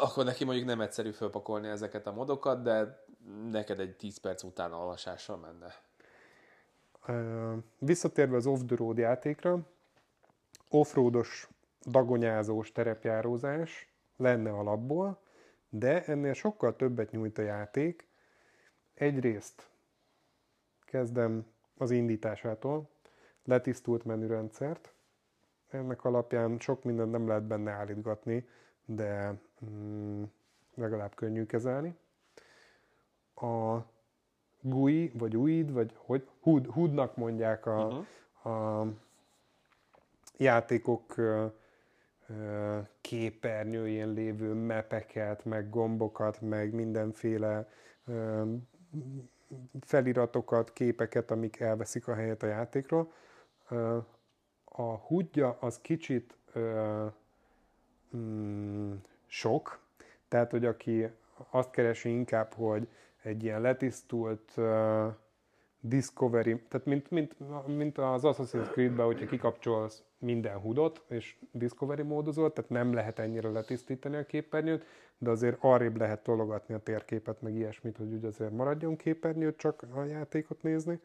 [0.00, 3.04] akkor neki mondjuk nem egyszerű fölpakolni ezeket a modokat, de
[3.50, 5.74] neked egy 10 perc után olvasással menne.
[7.78, 9.58] Visszatérve az off-the-road játékra,
[10.68, 11.48] offroados,
[11.80, 15.20] dagonyázós terepjárózás lenne alapból,
[15.68, 18.08] de ennél sokkal többet nyújt a játék.
[18.94, 19.69] Egyrészt
[20.90, 22.88] kezdem az indításától,
[23.44, 24.92] letisztult menürendszert.
[25.68, 28.48] Ennek alapján sok mindent nem lehet benne állítgatni,
[28.84, 30.22] de mm,
[30.74, 31.96] legalább könnyű kezelni.
[33.34, 33.78] A
[34.60, 38.04] GUI, vagy UID, vagy hogy HUD, HUD-nak mondják a,
[38.42, 38.80] Uh-huh.
[38.80, 38.86] a
[40.36, 41.14] játékok
[43.00, 47.68] képernyőjén lévő mepeket, meg gombokat, meg mindenféle
[49.80, 53.12] feliratokat, képeket, amik elveszik a helyet a játékról.
[54.64, 56.36] A hudja az kicsit
[58.16, 58.92] mm,
[59.26, 59.78] sok,
[60.28, 61.10] tehát, hogy aki
[61.50, 62.88] azt keresi inkább, hogy
[63.22, 64.54] egy ilyen letisztult
[65.80, 72.52] Discovery, tehát mint, mint, mint az Assassin's Creed-ben, hogyha kikapcsolsz minden hudot, és Discovery módozol,
[72.52, 74.84] tehát nem lehet ennyire letisztítani a képernyőt,
[75.18, 79.82] de azért arrébb lehet tologatni a térképet, meg ilyesmit, hogy úgy azért maradjon képernyőt csak
[79.94, 81.00] a játékot nézni.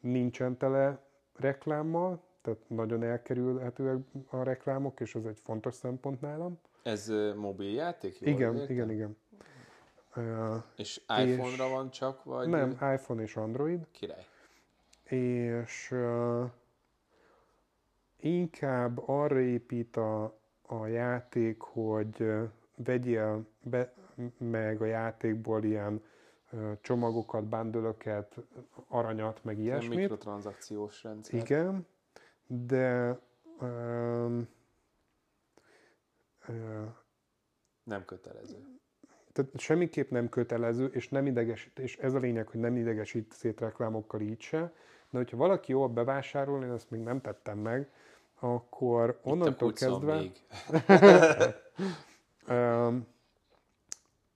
[0.00, 0.98] Nincsen tele
[1.36, 3.98] reklámmal, tehát nagyon elkerülhetőek
[4.30, 6.58] a reklámok, és ez egy fontos szempont nálam.
[6.82, 8.20] Ez mobil játék?
[8.20, 8.70] Jól Igen, értem?
[8.70, 9.16] igen, igen.
[10.76, 12.48] És iPhone-ra van csak, vagy?
[12.48, 14.26] nem, iPhone és Android, Király.
[15.04, 16.50] és uh,
[18.16, 22.32] inkább arra épít a, a játék, hogy
[22.76, 23.92] vegyél be,
[24.38, 26.02] meg a játékból ilyen
[26.80, 28.36] csomagokat, bándölöket,
[28.88, 29.98] aranyat, meg Ilyen ilyesmit.
[29.98, 31.40] mikrotranszakciós rendszer.
[31.40, 31.86] Igen,
[32.46, 33.18] de
[33.60, 34.48] um,
[36.48, 36.86] uh,
[37.82, 38.79] Nem kötelező.
[39.44, 43.60] Tehát semmiképp nem kötelező, és nem idegesít, és ez a lényeg, hogy nem idegesít szét
[43.60, 44.72] reklámokkal így se,
[45.10, 47.90] de hogyha valaki jól bevásárol, én ezt még nem tettem meg,
[48.38, 50.32] akkor onnantól kezdve Még.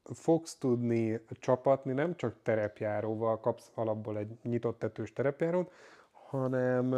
[0.05, 5.72] fogsz tudni csapatni, nem csak terepjáróval kapsz alapból egy nyitott tetős terepjárót,
[6.12, 6.94] hanem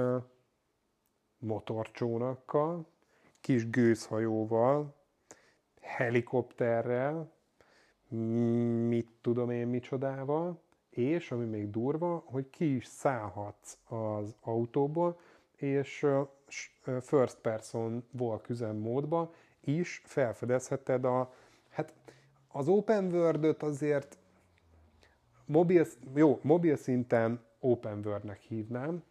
[1.38, 2.86] motorcsónakkal,
[3.40, 4.94] kis gőzhajóval,
[5.80, 7.32] helikopterrel,
[8.88, 15.20] mit tudom én micsodával, és ami még durva, hogy ki is szállhatsz az autóból,
[15.56, 16.06] és
[17.00, 21.32] first person walk üzemmódba is felfedezheted a,
[21.70, 21.94] hát
[22.48, 24.18] az open world azért
[25.44, 29.02] mobil, jó, mobil szinten open world-nek hívnám,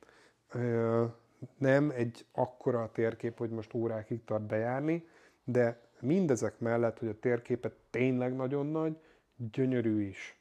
[1.58, 5.08] nem egy akkora térkép, hogy most órákig tart bejárni,
[5.44, 8.98] de mindezek mellett, hogy a térképet tényleg nagyon nagy,
[9.52, 10.40] gyönyörű is.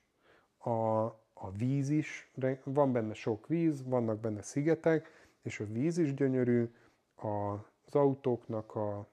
[0.59, 2.31] A, a víz is,
[2.65, 5.11] van benne sok víz, vannak benne szigetek,
[5.43, 6.71] és a víz is gyönyörű,
[7.15, 9.07] az autóknak a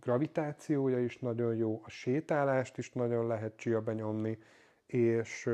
[0.00, 4.38] gravitációja is nagyon jó, a sétálást is nagyon lehet csia benyomni,
[4.86, 5.50] és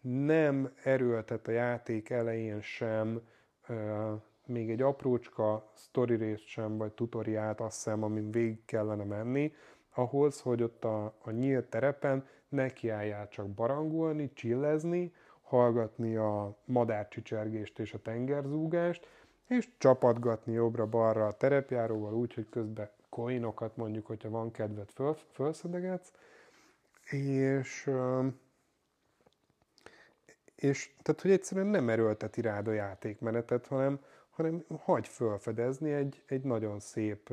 [0.00, 3.20] nem erőltet a játék elején sem
[4.50, 9.52] még egy aprócska story részt sem, vagy tutoriát azt hiszem, amin végig kellene menni,
[9.94, 17.94] ahhoz, hogy ott a, a nyílt terepen nekiálljál csak barangolni, csillezni, hallgatni a madárcsicsergést és
[17.94, 19.06] a tengerzúgást,
[19.46, 26.12] és csapatgatni jobbra-balra a terepjáróval úgy, hogy közben coinokat mondjuk, hogyha van kedved, föl, felszedegetsz,
[27.10, 27.90] és,
[30.54, 34.00] és tehát, hogy egyszerűen nem erőlteti rád a játékmenetet, hanem,
[34.40, 37.32] hanem hagy fölfedezni egy, egy nagyon szép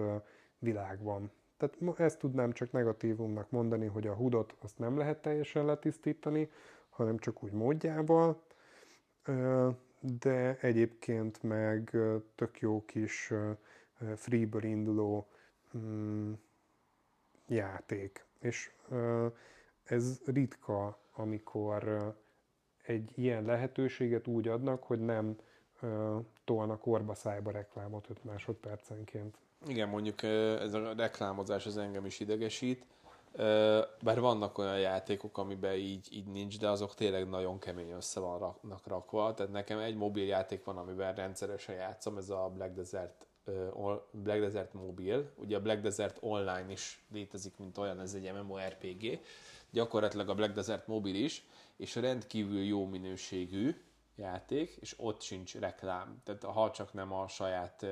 [0.60, 1.32] világban.
[1.58, 6.50] Tehát ezt tudnám csak negatívumnak mondani, hogy a hudot azt nem lehet teljesen letisztítani,
[6.90, 8.42] hanem csak úgy módjával,
[10.00, 11.98] de egyébként meg
[12.36, 13.34] tök jó kis
[14.16, 15.28] freeből induló
[15.78, 16.34] mm,
[17.48, 18.26] játék.
[18.40, 18.72] És
[19.84, 22.14] ez ritka, amikor
[22.84, 25.36] egy ilyen lehetőséget úgy adnak, hogy nem
[26.46, 29.38] tolnak orba szájba reklámot 5 másodpercenként.
[29.68, 32.86] Igen, mondjuk ez a reklámozás az engem is idegesít,
[34.02, 38.88] bár vannak olyan játékok, amiben így, így nincs, de azok tényleg nagyon kemény össze vannak
[38.88, 39.34] rakva.
[39.34, 43.26] Tehát nekem egy mobil játék van, amiben rendszeresen játszom, ez a Black Desert,
[44.12, 45.32] Black Desert Mobil.
[45.36, 49.20] Ugye a Black Desert Online is létezik, mint olyan, ez egy MMORPG.
[49.72, 51.46] Gyakorlatilag a Black Desert Mobil is,
[51.78, 53.76] és rendkívül jó minőségű
[54.18, 56.22] játék, és ott sincs reklám.
[56.24, 57.86] Tehát ha csak nem a saját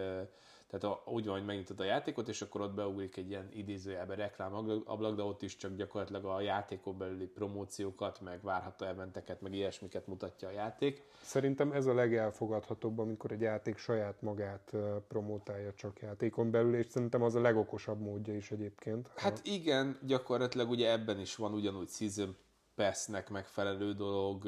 [0.69, 4.15] tehát a, úgy van, hogy megnyitod a játékot, és akkor ott beugrik egy ilyen idézőjelbe
[4.15, 4.53] reklám
[4.86, 10.07] ablak, de ott is csak gyakorlatilag a játékon belüli promóciókat, meg várható eventeket, meg ilyesmiket
[10.07, 11.03] mutatja a játék.
[11.21, 14.73] Szerintem ez a legelfogadhatóbb, amikor egy játék saját magát
[15.07, 19.11] promótálja csak játékon belül, és szerintem az a legokosabb módja is egyébként.
[19.15, 22.36] Hát igen, gyakorlatilag ugye ebben is van ugyanúgy Season
[22.76, 24.43] Pass-nek megfelelő dolog,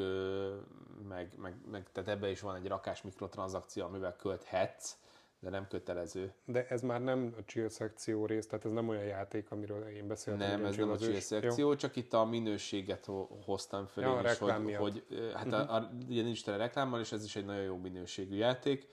[1.08, 4.98] meg, meg, meg tehát ebben is van egy rakás mikrotranszakció, amivel költhetsz,
[5.40, 6.34] de nem kötelező.
[6.46, 10.08] De ez már nem a chill szekció rész, tehát ez nem olyan játék, amiről én
[10.08, 10.50] beszéltem.
[10.50, 11.76] Nem, ez nem a chill szekció, jó.
[11.76, 13.10] csak itt a minőséget
[13.46, 14.82] hoztam föl ja, én is, hogy, miatt.
[14.82, 15.72] hogy hát uh-huh.
[15.72, 18.88] a, a, ugye nincs tele reklámmal, és ez is egy nagyon jó minőségű játék.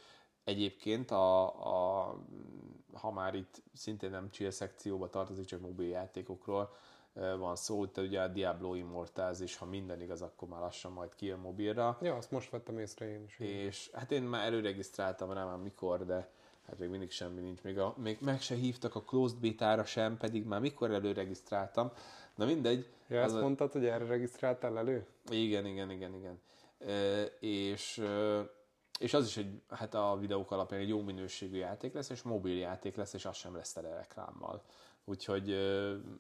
[0.45, 2.14] Egyébként, a, a,
[2.93, 6.74] ha már itt szintén nem chill szekcióba tartozik, csak mobil játékokról
[7.15, 11.15] van szó, tehát ugye a Diablo Immortals is, ha minden igaz, akkor már lassan majd
[11.15, 11.99] kijön mobilra.
[12.01, 13.39] Ja, azt most vettem észre én is.
[13.39, 16.31] És hát én már előregisztráltam rá már mikor, de
[16.67, 17.62] hát még mindig semmi nincs.
[17.62, 21.93] Még, a, még meg se hívtak a closed beta sem, pedig már mikor előregisztráltam.
[22.35, 22.89] Na mindegy.
[23.09, 23.41] Ja, ezt a...
[23.41, 25.07] mondtad, hogy erre regisztráltál elő?
[25.31, 26.41] Igen, igen, igen, igen.
[26.79, 28.05] E, és,
[28.99, 32.57] és az is egy, hát a videók alapján egy jó minőségű játék lesz, és mobil
[32.57, 34.62] játék lesz, és az sem lesz tele reklámmal.
[35.05, 35.57] Úgyhogy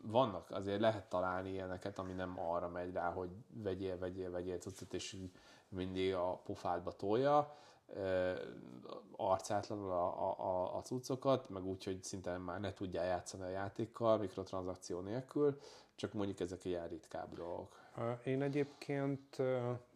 [0.02, 3.30] vannak, azért lehet találni ilyeneket, ami nem arra megy rá, hogy
[3.62, 5.16] vegyél, vegyél, vegyél cuccot, és
[5.68, 7.56] mindig a pofádba tolja
[9.16, 14.18] arcátlanul a, a, a, cuccokat, meg úgy, hogy szinte már ne tudjál játszani a játékkal,
[14.18, 15.58] mikrotranszakció nélkül,
[15.94, 17.82] csak mondjuk ezek ilyen ritkább dolgok.
[18.24, 19.42] Én egyébként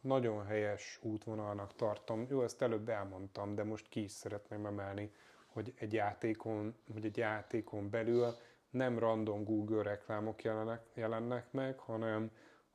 [0.01, 2.27] nagyon helyes útvonalnak tartom.
[2.31, 5.13] Jó, ezt előbb elmondtam, de most ki is szeretném emelni,
[5.47, 8.35] hogy egy játékon, hogy egy játékon belül
[8.79, 12.31] nem random Google reklámok jelennek, jelennek meg, hanem,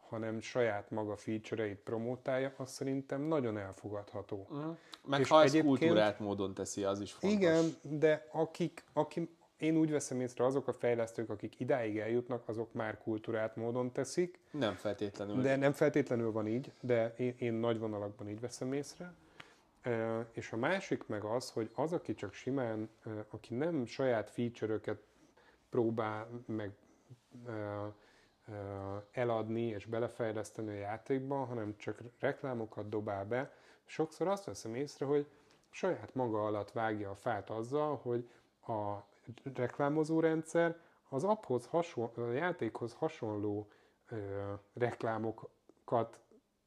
[0.08, 4.48] hanem saját maga feature-eit promotálja, az szerintem nagyon elfogadható.
[4.50, 4.78] Uh-huh.
[5.08, 7.40] Meg és ha ez kultúrát módon teszi, az is fontos.
[7.40, 12.74] Igen, de akik, akik, én úgy veszem észre, azok a fejlesztők, akik idáig eljutnak, azok
[12.74, 14.40] már kultúrát módon teszik.
[14.52, 15.42] Nem feltétlenül.
[15.42, 19.14] De nem feltétlenül van így, de én, én nagy vonalakban így veszem észre.
[20.32, 22.90] És a másik meg az, hogy az, aki csak simán,
[23.30, 25.02] aki nem saját feature-öket
[25.74, 26.74] próbál meg
[29.12, 33.52] eladni és belefejleszteni a játékba, hanem csak reklámokat dobál be.
[33.86, 35.28] Sokszor azt veszem észre, hogy
[35.70, 38.30] saját maga alatt vágja a fát azzal, hogy
[38.68, 38.94] a
[39.54, 43.68] reklámozó rendszer az apphoz hasonló, a játékhoz hasonló
[44.10, 46.20] ö, reklámokat,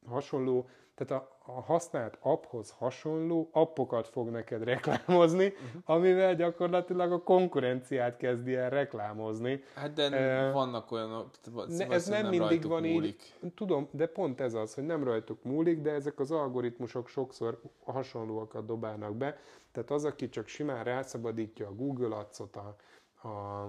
[0.07, 5.83] hasonló, tehát a, a használt apphoz hasonló appokat fog neked reklámozni, uh-huh.
[5.85, 9.63] amivel gyakorlatilag a konkurenciát kezdi el reklámozni.
[9.75, 10.09] Hát de
[10.47, 11.31] uh, vannak olyanok,
[11.69, 13.35] ne, ez nem, nem mindig van múlik.
[13.43, 13.53] így.
[13.55, 18.67] Tudom, de pont ez az, hogy nem rajtuk múlik, de ezek az algoritmusok sokszor hasonlóakat
[18.67, 19.39] dobálnak be.
[19.73, 22.77] Tehát az, aki csak simán rászabadítja a Google Ads-ot, a
[23.27, 23.67] a,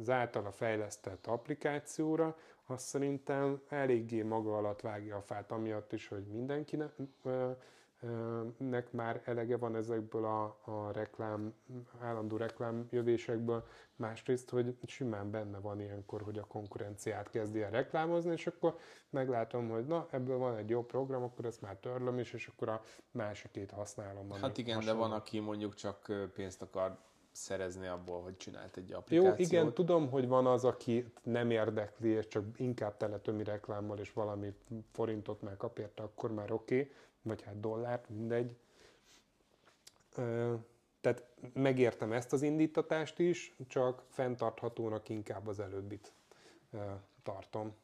[0.00, 2.36] az általa fejlesztett applikációra,
[2.66, 6.92] azt szerintem eléggé maga alatt vágja a fát, amiatt is, hogy mindenkinek
[8.56, 11.54] nek már elege van ezekből a, a reklám,
[12.00, 13.66] állandó reklámjövésekből,
[13.96, 18.76] másrészt, hogy simán benne van ilyenkor, hogy a konkurenciát kezdi el reklámozni, és akkor
[19.10, 22.68] meglátom, hogy na, ebből van egy jó program, akkor ezt már törlöm is, és akkor
[22.68, 24.30] a másikét használom.
[24.30, 25.00] Hát igen, hasonló.
[25.00, 26.98] de van, aki mondjuk csak pénzt akar
[27.34, 29.38] szerezni abból, hogy csinált egy applikációt.
[29.38, 34.12] Jó, igen, tudom, hogy van az, aki nem érdekli, és csak inkább teletömi reklámmal, és
[34.12, 34.54] valami
[34.92, 36.92] forintot már kap érte, akkor már oké, okay.
[37.22, 38.56] vagy hát dollárt, mindegy.
[41.00, 46.12] Tehát megértem ezt az indítatást is, csak fenntarthatónak inkább az előbbit
[47.22, 47.74] tartom.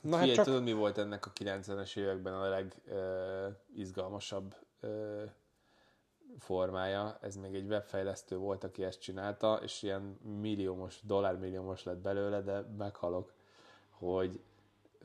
[0.00, 0.44] Na, hát csak...
[0.44, 2.48] tudod, mi volt ennek a 90-es években a
[3.68, 4.56] legizgalmasabb
[6.38, 12.40] formája, ez még egy webfejlesztő volt, aki ezt csinálta, és ilyen milliómos, dollármilliómos lett belőle,
[12.40, 13.32] de meghalok,
[13.90, 14.40] hogy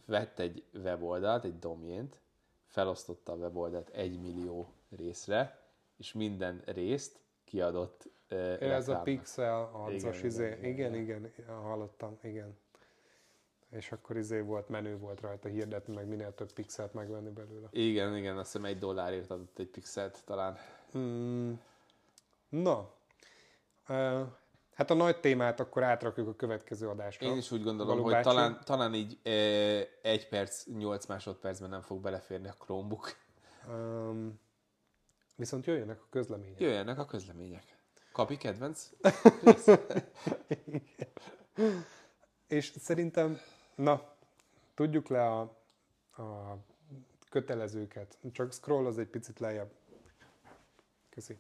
[0.06, 2.20] vett egy weboldalt, egy domjént,
[2.68, 5.60] felosztotta a weboldalt egy millió részre,
[5.98, 12.18] és minden részt kiadott uh, Ez a pixel adzos, izé, igen, igen, igen, igen, hallottam,
[12.22, 12.58] igen.
[13.70, 17.68] És akkor izé volt, menő volt rajta hirdetni, meg minél több pixelt megvenni belőle.
[17.72, 20.58] Igen, igen, azt hiszem egy dollárért adott egy pixelt talán.
[20.96, 21.60] Hmm.
[22.50, 22.94] Na,
[24.74, 27.28] hát a nagy témát akkor átrakjuk a következő adásra.
[27.28, 29.20] Én is úgy gondolom, hogy talán, talán így
[30.02, 33.16] egy perc, nyolc másodpercben nem fog beleférni a Chromebook.
[33.68, 34.40] Um,
[35.36, 36.60] viszont jöjjenek a közlemények.
[36.60, 37.78] Jöjjenek a közlemények.
[38.12, 38.88] Kapi kedvenc?
[42.48, 43.40] És szerintem,
[43.76, 44.14] na,
[44.76, 45.40] tudjuk le a,
[46.22, 46.58] a
[47.30, 48.18] kötelezőket.
[48.32, 49.72] Csak scroll az egy picit lejjebb.
[51.16, 51.38] Köszi.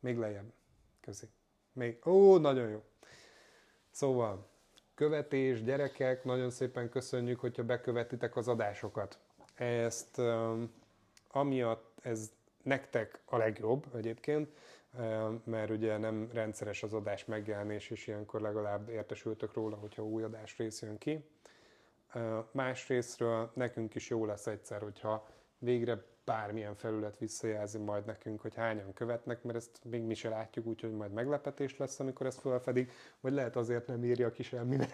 [0.00, 0.52] Még lejjebb.
[1.00, 1.26] Köszi.
[1.72, 2.06] Még.
[2.06, 2.82] Ó, nagyon jó.
[3.90, 4.48] Szóval,
[4.94, 9.18] követés, gyerekek, nagyon szépen köszönjük, hogyha bekövetitek az adásokat.
[9.54, 10.72] Ezt um,
[11.28, 12.30] amiatt ez
[12.62, 14.48] nektek a legjobb egyébként,
[15.44, 20.56] mert ugye nem rendszeres az adás megjelenés, és ilyenkor legalább értesültök róla, hogyha új adás
[20.56, 21.24] rész jön ki.
[22.50, 25.28] Másrésztről nekünk is jó lesz egyszer, hogyha
[25.60, 30.66] végre bármilyen felület visszajelzi majd nekünk, hogy hányan követnek, mert ezt még mi se látjuk,
[30.66, 34.90] úgyhogy majd meglepetés lesz, amikor ezt felfedik, vagy lehet azért nem írja ki semmi, mert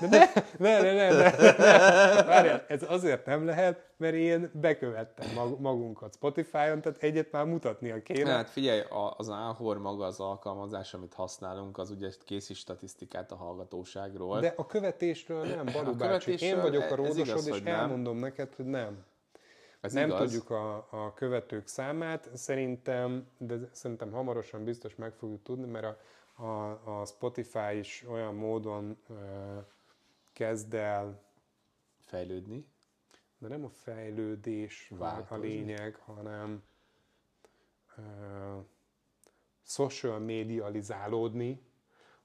[0.00, 2.22] de ne, ne, ne, ne, ne, ne.
[2.22, 5.26] Várjál, ez azért nem lehet, mert én bekövettem
[5.58, 8.30] magunkat Spotify-on, tehát egyet már mutatnia kéne.
[8.30, 8.82] Hát figyelj,
[9.16, 14.40] az Ahor maga az alkalmazás, amit használunk, az ugye készít statisztikát a hallgatóságról.
[14.40, 16.36] De a követésről nem, Balú bácsi.
[16.38, 19.04] Én vagyok a ródosod, és elmondom neked, hogy nem.
[19.84, 20.20] Ez nem igaz.
[20.20, 26.42] tudjuk a, a követők számát, szerintem, de szerintem hamarosan biztos meg fogjuk tudni, mert a,
[26.42, 29.14] a, a Spotify is olyan módon ö,
[30.32, 31.22] kezd el
[31.98, 32.66] fejlődni.
[33.38, 35.36] De nem a fejlődés Változni.
[35.36, 36.62] a lényeg, hanem
[37.96, 38.02] ö,
[39.62, 41.60] social medializálódni,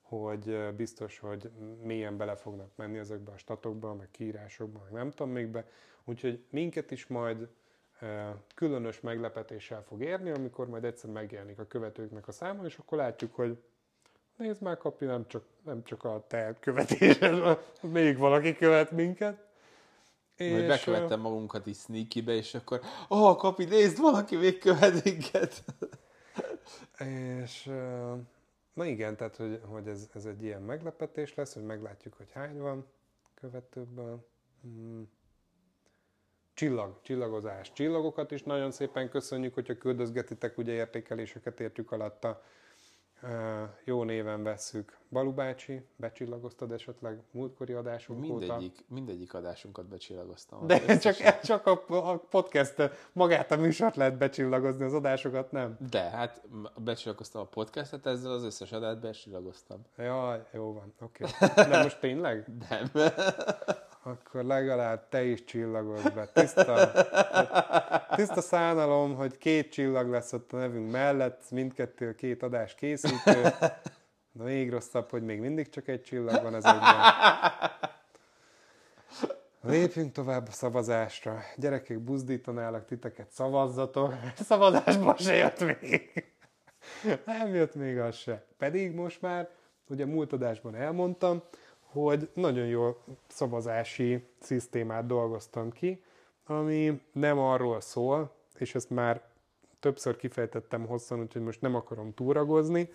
[0.10, 1.52] hogy biztos, hogy
[1.84, 5.66] mélyen bele fognak menni ezekbe a statokba, meg kiírásokba, meg nem tudom még be,
[6.10, 7.48] Úgyhogy minket is majd
[8.56, 13.36] különös meglepetéssel fog érni, amikor majd egyszer megjelenik a követőknek a száma, és akkor látjuk,
[13.36, 13.58] hogy
[14.36, 19.48] nézd már, Kapi, nem csak, nem csak a te követésed, még valaki követ minket.
[20.38, 25.64] Majd és bekövettem magunkat is sneaky és akkor, oh, Kapi, nézd, valaki még követ minket.
[27.42, 27.70] és
[28.80, 32.58] na igen, tehát, hogy, hogy ez, ez egy ilyen meglepetés lesz, hogy meglátjuk, hogy hány
[32.58, 32.86] van
[33.34, 34.28] követőből.
[34.62, 35.10] Hmm
[36.60, 37.72] csillag, csillagozás.
[37.74, 42.44] Csillagokat is nagyon szépen köszönjük, hogyha küldözgetitek, ugye értékeléseket értjük alatta.
[43.84, 44.98] Jó néven vesszük.
[45.10, 48.84] Balu bácsi, becsillagoztad esetleg múltkori adásunk mindegyik, óta?
[48.88, 50.68] Mindegyik adásunkat becsillagoztam.
[50.68, 52.76] De csak, csak a, a podcast,
[53.14, 55.78] magát a műsort lehet becsillagozni, az adásokat nem?
[55.90, 56.42] De, hát
[56.78, 59.82] becsillagoztam a podcastet, ezzel az összes adást becsillagoztam.
[59.98, 61.24] Jaj, jó van, oké.
[61.24, 61.66] Okay.
[61.70, 62.48] De most tényleg?
[62.70, 62.92] Nem.
[64.10, 66.26] Akkor legalább te is csillagozz be.
[66.26, 66.92] Tiszta,
[68.16, 73.42] tiszta szánalom, hogy két csillag lesz ott a nevünk mellett, mindkettő a két adás készítő.
[74.32, 76.94] De még rosszabb, hogy még mindig csak egy csillag van az egyben.
[79.62, 81.40] Lépjünk tovább a szavazásra.
[81.56, 84.14] Gyerekek, buzdítanálak titeket, szavazzatok.
[84.36, 86.12] Szavazásban se jött még.
[87.26, 88.46] Nem jött még az se.
[88.58, 89.50] Pedig most már,
[89.90, 91.44] ugye múlt adásban elmondtam,
[91.92, 96.04] hogy nagyon jó szavazási szisztémát dolgoztam ki,
[96.46, 99.22] ami nem arról szól, és ezt már
[99.80, 102.90] többször kifejtettem hosszan, úgyhogy most nem akarom túragozni,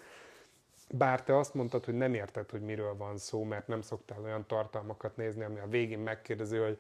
[0.90, 4.46] bár te azt mondtad, hogy nem érted, hogy miről van szó, mert nem szoktál olyan
[4.46, 6.78] tartalmakat nézni, ami a végén megkérdezi, hogy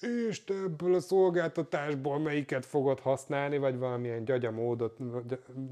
[0.00, 4.96] és te ebből a szolgáltatásból melyiket fogod használni, vagy valamilyen gyagyamódot,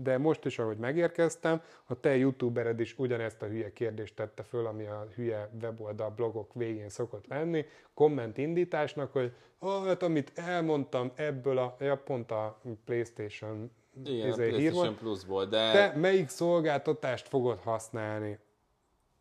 [0.03, 4.67] de most is, ahogy megérkeztem, a te youtubered is ugyanezt a hülye kérdést tette föl,
[4.67, 7.65] ami a hülye weboldal blogok végén szokott lenni,
[7.95, 13.71] komment indításnak, hogy ah, hát amit elmondtam ebből a, ja, pont a Playstation
[14.05, 15.73] igen, a PlayStation Plus-ból, de...
[15.73, 18.39] Te melyik szolgáltatást fogod használni?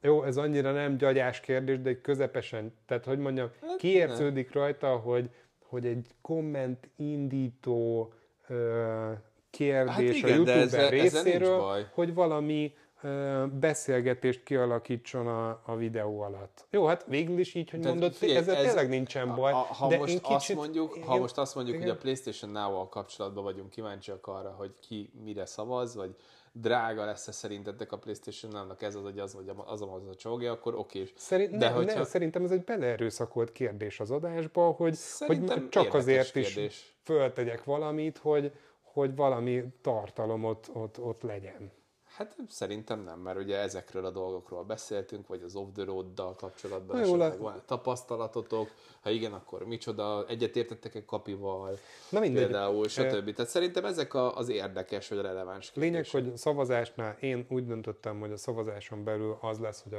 [0.02, 4.96] Jó, ez annyira nem gyagyás kérdés, de egy közepesen, tehát hogy mondjam, hát kiérződik rajta,
[4.98, 5.30] hogy,
[5.66, 8.14] hogy egy komment indító
[8.48, 9.12] ö,
[9.50, 15.76] kérdés hát igen, a youtuber ezzel, részéről, ezzel hogy valami ö, beszélgetést kialakítson a, a
[15.76, 16.68] videó alatt.
[16.70, 19.52] Jó, hát végül is így, hogy Tehát mondod, figyelj, ezzel ez, tényleg nincsen baj.
[19.52, 21.88] A, ha, de most kicsit, azt mondjuk, igen, ha most azt mondjuk, igen.
[21.88, 26.16] hogy a PlayStation Now-val kapcsolatban vagyunk kíváncsiak arra, hogy ki mire szavaz, vagy
[26.52, 30.52] drága lesz-e szerintetek a Playstation annak ez az, vagy az, vagy az, az a csógja,
[30.52, 31.04] akkor oké.
[31.16, 32.00] Szerint, De ne, hogyha...
[32.00, 36.56] ne, szerintem ez egy beleerőszakolt kérdés az adásba, hogy, hogy csak azért kérdés.
[36.56, 41.72] is föltegyek valamit, hogy, hogy valami tartalom ott, ott, ott legyen.
[42.20, 46.96] Hát szerintem nem, mert ugye ezekről a dolgokról beszéltünk, vagy az off the road-dal kapcsolatban
[46.96, 48.70] Na, esetleg van tapasztalatotok,
[49.02, 51.78] ha igen, akkor micsoda, egyetértettek-e kapival,
[52.10, 52.44] Na mindegy.
[52.44, 53.34] például, stb.
[53.34, 55.94] Tehát szerintem ezek a, az érdekes, vagy releváns kérdések.
[56.14, 59.94] Lényeg, hogy szavazásnál én úgy döntöttem, hogy a szavazáson belül az lesz, hogy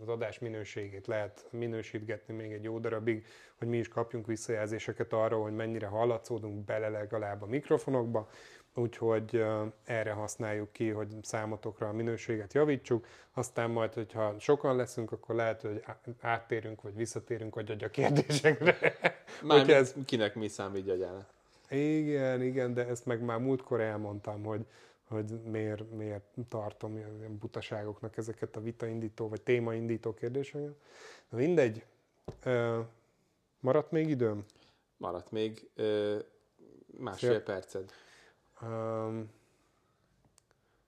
[0.00, 3.26] az adás minőségét lehet minősítgetni még egy jó darabig,
[3.58, 8.28] hogy mi is kapjunk visszajelzéseket arra, hogy mennyire hallatszódunk bele legalább a mikrofonokba,
[8.74, 9.44] úgyhogy
[9.84, 15.60] erre használjuk ki, hogy számotokra a minőséget javítsuk, aztán majd, hogyha sokan leszünk, akkor lehet,
[15.60, 15.82] hogy
[16.20, 18.78] áttérünk, vagy visszatérünk a kérdésekre.
[19.42, 19.94] Már ez...
[20.04, 21.30] kinek mi számít gyagyának?
[21.70, 24.66] Igen, igen, de ezt meg már múltkor elmondtam, hogy,
[25.08, 30.74] hogy miért, miért tartom ilyen butaságoknak ezeket a vitaindító, vagy témaindító kérdéseket.
[31.28, 31.84] Mindegy.
[33.60, 34.44] Maradt még időm?
[34.96, 35.68] Maradt még
[36.98, 37.42] másfél Fél...
[37.42, 37.90] perced.
[38.62, 39.30] Um,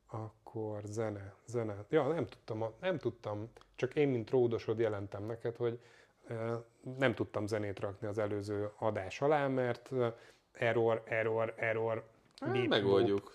[0.06, 1.84] akkor zene, zene.
[1.88, 5.78] Ja, nem tudtam, nem tudtam, csak én, mint ródosod jelentem neked, hogy
[6.98, 9.90] nem tudtam zenét rakni az előző adás alá, mert
[10.52, 12.04] error, error, error.
[12.40, 13.20] Hát, beep, megoldjuk.
[13.20, 13.32] Boop.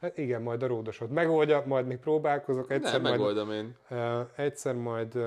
[0.00, 2.70] Hát igen, majd a ródosod megoldja, majd még próbálkozok.
[2.70, 3.76] Egyszer nem, majd, megoldom én.
[3.90, 5.18] Uh, egyszer majd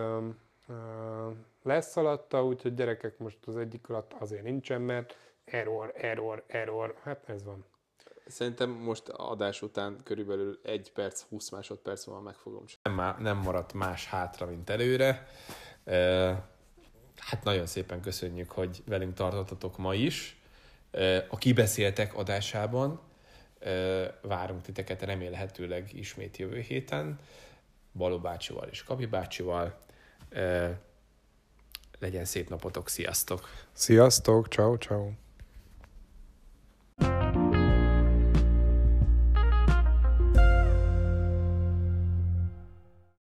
[1.64, 7.30] lesz alatta, úgyhogy gyerekek most az egyik alatt azért nincsen, mert error, error, error, hát
[7.30, 7.66] ez van.
[8.26, 13.74] Szerintem most adás után körülbelül 1 perc, 20 másodperc van meg fogom nem, nem maradt
[13.74, 15.28] más hátra, mint előre.
[17.16, 20.42] Hát nagyon szépen köszönjük, hogy velünk tartottatok ma is.
[21.30, 23.00] A Kibeszéltek adásában
[24.22, 27.20] várunk titeket remélhetőleg ismét jövő héten.
[27.94, 29.80] Baló bácsival és Kapi bácsival.
[32.00, 33.50] Legyen szép napotok, sziasztok!
[33.72, 35.10] Sziasztok, ciao ciao.